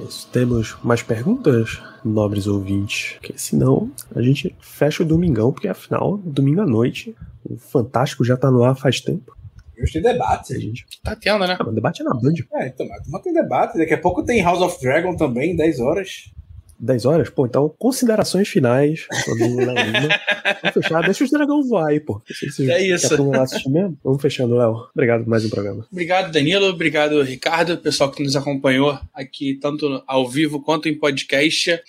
[0.07, 0.27] Isso.
[0.31, 3.13] Temos mais perguntas, nobres ouvintes?
[3.13, 8.37] Porque senão a gente fecha o domingão, porque afinal, domingo à noite, o Fantástico já
[8.37, 9.35] tá no ar faz tempo.
[9.81, 10.53] Hoje tem debate.
[10.53, 10.85] A gente...
[11.03, 11.57] Tá tendo, né?
[11.59, 12.33] Ah, debate é na Band.
[12.55, 13.77] É, então, mas tem debate.
[13.77, 16.31] Daqui a pouco tem House of Dragon também, 10 horas.
[16.79, 17.29] 10 horas?
[17.29, 20.19] Pô, então, considerações finais sobre o Léo Lima.
[20.61, 22.21] Vamos fechar, deixa os dragões voar aí, pô.
[22.27, 23.69] Se é isso.
[23.69, 23.97] mesmo.
[24.03, 24.87] Vamos fechando, Léo.
[24.93, 25.85] Obrigado por mais um programa.
[25.91, 26.67] Obrigado, Danilo.
[26.67, 31.81] Obrigado, Ricardo, pessoal que nos acompanhou aqui, tanto ao vivo quanto em podcast.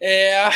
[0.00, 0.50] É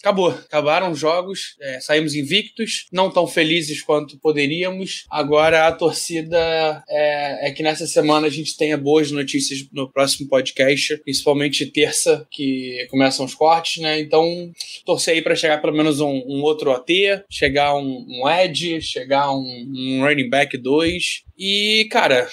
[0.00, 0.30] acabou.
[0.30, 5.04] Acabaram os jogos, é, saímos invictos, não tão felizes quanto poderíamos.
[5.10, 10.28] Agora a torcida é, é, que nessa semana a gente tenha boas notícias no próximo
[10.28, 14.00] podcast, principalmente terça, que começam os cortes, né?
[14.00, 14.50] Então,
[14.84, 19.30] torcer aí para chegar pelo menos um, um, outro OT, chegar um, um Edge, chegar
[19.32, 21.29] um, um running back 2.
[21.40, 22.28] E, cara,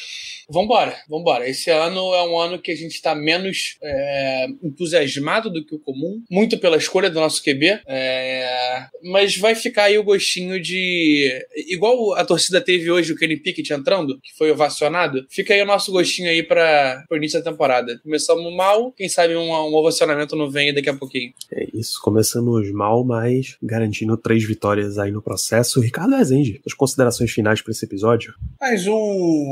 [0.49, 1.47] Vambora, vambora.
[1.47, 5.79] Esse ano é um ano que a gente está menos é, entusiasmado do que o
[5.79, 11.45] comum, muito pela escolha do nosso QB, é, mas vai ficar aí o gostinho de.
[11.69, 15.65] Igual a torcida teve hoje o Kenny Pickett entrando, que foi ovacionado, fica aí o
[15.65, 17.99] nosso gostinho aí para o início da temporada.
[18.01, 21.33] Começamos mal, quem sabe um, um ovacionamento não vem daqui a pouquinho.
[21.51, 25.81] É isso, começamos mal, mas garantindo três vitórias aí no processo.
[25.81, 28.33] Ricardo Rezende, as considerações finais para esse episódio?
[28.61, 28.96] Mais um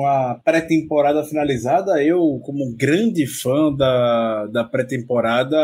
[0.06, 5.58] a pré-temporada finalizada, eu, como grande fã da, da pré-temporada,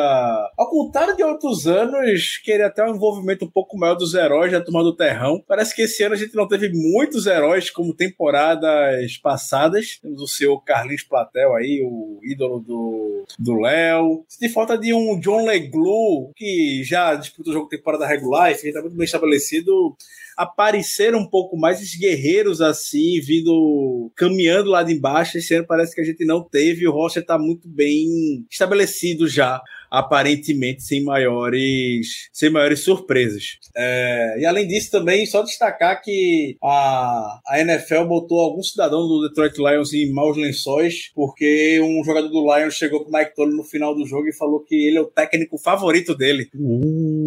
[0.58, 4.62] ao contrário de outros anos, queria até um envolvimento um pouco maior dos heróis da
[4.62, 5.44] turma do Terrão.
[5.48, 10.00] Parece que esse ano a gente não teve muitos heróis como temporadas passadas.
[10.02, 14.26] Temos o senhor Carlinhos Platel aí, o ídolo do, do Léo.
[14.40, 18.82] de falta de um John Leglu, que já disputou o jogo temporada regular, e está
[18.82, 19.96] muito bem estabelecido
[20.44, 25.38] aparecer um pouco mais esses guerreiros assim, vindo caminhando lá de embaixo.
[25.38, 26.88] Esse ano parece que a gente não teve.
[26.88, 29.62] O roster está muito bem estabelecido já
[29.92, 33.58] aparentemente sem maiores, sem maiores surpresas.
[33.76, 39.28] É, e além disso, também só destacar que a, a NFL botou algum cidadão do
[39.28, 43.54] Detroit Lions em maus lençóis, porque um jogador do Lions chegou com o Mike Tolley
[43.54, 46.50] no final do jogo e falou que ele é o técnico favorito dele.
[46.56, 47.21] Uh,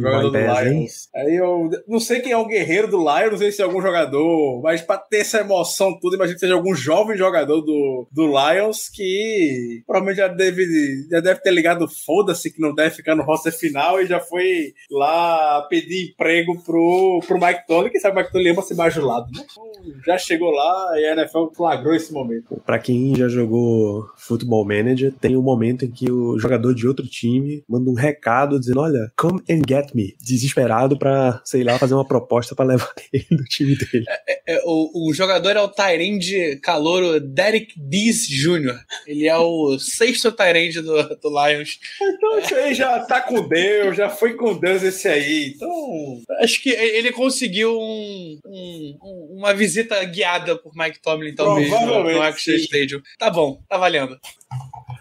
[0.00, 1.08] jogador do Lions.
[1.14, 3.82] Aí eu não sei quem é o guerreiro do Lions, não sei se é algum
[3.82, 8.26] jogador, mas pra ter essa emoção tudo, imagino que seja algum jovem jogador do, do
[8.26, 13.22] Lions que provavelmente já deve, já deve ter ligado foda-se que não deve ficar no
[13.22, 18.18] roster final e já foi lá pedir emprego pro, pro Mike Tolley, que sabe o
[18.18, 19.44] Mike Tolley ama ser bajulado, né?
[19.50, 19.64] Então,
[20.04, 22.60] já chegou lá e a NFL flagrou esse momento.
[22.64, 27.06] Para quem já jogou Football Manager, tem um momento em que o jogador de outro
[27.06, 31.94] time manda um recado dizendo: Olha, come and get me, desesperado para sei lá, fazer
[31.94, 34.04] uma proposta para levar ele do time dele.
[34.26, 38.78] É, é, o, o, jogador é o Tyrande calouro Derek Dees Jr.
[39.06, 41.78] Ele é o sexto Tyrande do, do Lions.
[42.00, 45.54] Então isso aí já tá com Deus, já foi com Deus esse aí.
[45.54, 46.22] Então.
[46.40, 48.98] Acho que ele conseguiu um, um,
[49.38, 53.00] uma visita guiada por Mike Tomlin, talvez, no, no Action Stadium.
[53.18, 54.18] Tá bom, tá valendo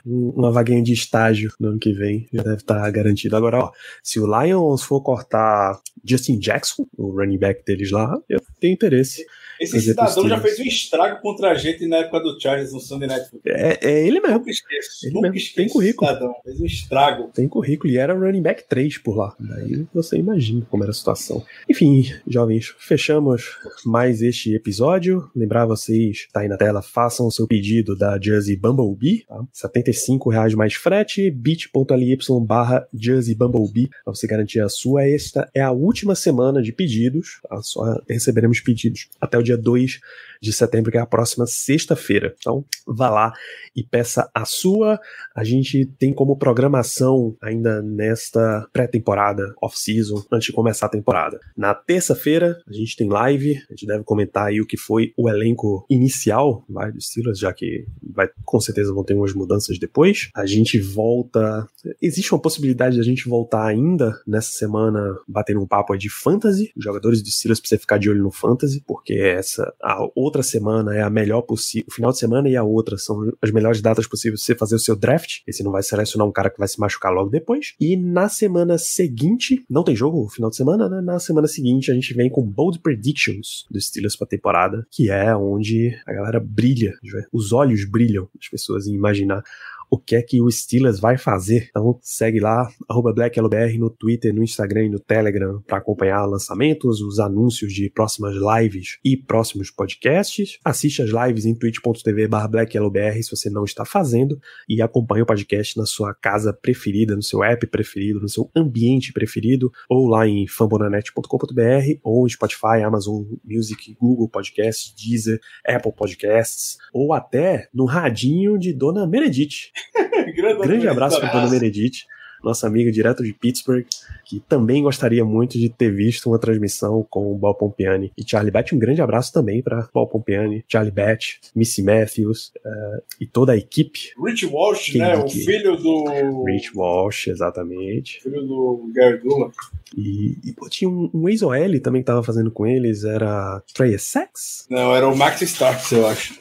[0.05, 3.35] uma vaguinha de estágio no ano que vem já deve estar tá garantido.
[3.35, 3.71] Agora, ó,
[4.03, 9.25] se o Lions for cortar Justin Jackson, o running back deles lá, eu tenho interesse.
[9.59, 13.07] Esse cidadão já fez um estrago contra a gente na época do Charles no Sunday
[13.07, 13.53] Night Football.
[13.53, 14.39] É, é ele mesmo.
[14.39, 15.05] Nunca esqueço.
[15.05, 15.37] Ele nunca mesmo.
[15.37, 16.07] esqueço Tem currículo.
[16.07, 16.35] Cidadão.
[16.43, 17.31] Fez um estrago.
[17.33, 19.35] Tem currículo e era running back 3 por lá.
[19.39, 21.43] Daí você imagina como era a situação.
[21.69, 25.29] Enfim, jovens, fechamos mais este episódio.
[25.35, 29.43] Lembrar vocês, tá aí na tela, façam o seu pedido da Jersey Bumblebee, tá?
[29.51, 35.07] 75 reais mais frete, bit.ly barra Jersey Bumblebee, pra você garantir a sua.
[35.07, 37.61] Esta é a última semana de pedidos, tá?
[37.61, 39.97] Só receberemos pedidos até o dia 2
[40.41, 42.35] de setembro, que é a próxima sexta-feira.
[42.37, 43.33] Então, vá lá
[43.75, 44.99] e peça a sua.
[45.35, 51.39] A gente tem como programação ainda nesta pré-temporada, off-season, antes de começar a temporada.
[51.55, 55.29] Na terça-feira, a gente tem live, a gente deve comentar aí o que foi o
[55.29, 60.29] elenco inicial vai, dos Steelers, já que vai, com certeza vão ter umas mudanças depois.
[60.35, 61.67] A gente volta.
[62.01, 66.71] Existe uma possibilidade de a gente voltar ainda nessa semana batendo um papo de fantasy,
[66.77, 71.01] jogadores dos Steelers você ficar de olho no fantasy, porque essa a outra semana é
[71.01, 74.41] a melhor possível, o final de semana e a outra são as melhores datas possíveis
[74.41, 75.39] pra você fazer o seu draft.
[75.47, 77.73] Esse não vai selecionar um cara que vai se machucar logo depois.
[77.79, 81.01] E na semana seguinte, não tem jogo no final de semana, né?
[81.01, 85.35] Na semana seguinte a gente vem com Bold Predictions dos Steelers pra temporada, que é
[85.35, 86.93] onde a galera brilha,
[87.31, 89.43] os olhos brilham as pessoas em imaginar
[89.89, 91.67] o que é que o Steelers vai fazer.
[91.69, 92.69] Então segue lá,
[93.15, 98.35] BlackLBR no Twitter, no Instagram e no Telegram para acompanhar lançamentos, os anúncios de próximas
[98.35, 100.59] lives e próximos podcasts.
[100.63, 105.77] Assiste as lives em twitch.tv BlackLBR se você não está fazendo e acompanhe o podcast
[105.77, 110.47] na sua casa preferida, no seu app preferido, no seu ambiente preferido, ou lá em
[110.47, 118.73] fambonanet.com.br, ou Spotify, Amazon Music, Google Podcasts, Deezer, Apple Podcasts, ou até no radinho de
[118.73, 119.71] Dona Meredith.
[120.35, 122.05] Grande, Grande abraço para Dona Meredith,
[122.43, 123.85] nossa amiga direto de Pittsburgh,
[124.25, 128.51] que também gostaria muito de ter visto uma transmissão com o Bob Pompiani e Charlie
[128.51, 128.73] Batch.
[128.73, 133.57] Um grande abraço também para Bob Pompiani, Charlie Batch, Missy Matthews uh, e toda a
[133.57, 134.13] equipe.
[134.23, 135.17] Rich Walsh, né?
[135.17, 136.43] O filho do.
[136.45, 138.21] Rich Walsh, exatamente.
[138.21, 139.51] Filho do Gary Dula.
[139.97, 143.97] E, e pô, tinha um, um ex-OL também que tava fazendo com eles, era Trey
[143.97, 144.67] Sex?
[144.69, 146.39] Não, era o Max Starks, eu acho.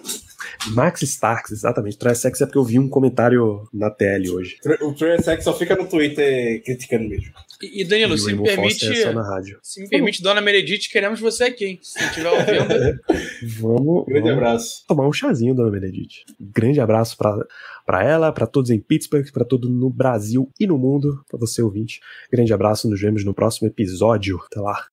[0.68, 1.98] Max Starks, exatamente.
[1.98, 4.56] Trey Sex é porque eu vi um comentário na TL hoje.
[4.82, 7.32] O Trey Sex só fica no Twitter criticando mesmo.
[7.62, 8.86] E, e Danilo, E se me Rainbow permite.
[8.86, 9.58] É rádio.
[9.62, 11.78] Se me permite, Dona Meredith, queremos você aqui, hein?
[11.82, 13.00] Se estiver ouvindo.
[13.60, 14.84] Vamos, Grande vamos abraço.
[14.86, 16.24] tomar um chazinho, Dona Benedite.
[16.40, 17.36] Grande abraço pra,
[17.84, 21.62] pra ela, pra todos em Pittsburgh, pra todo no Brasil e no mundo, pra você
[21.62, 22.00] ouvinte.
[22.32, 24.40] Grande abraço, nos vemos no próximo episódio.
[24.46, 24.86] Até lá.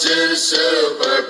[0.00, 1.27] To the Super Bowl.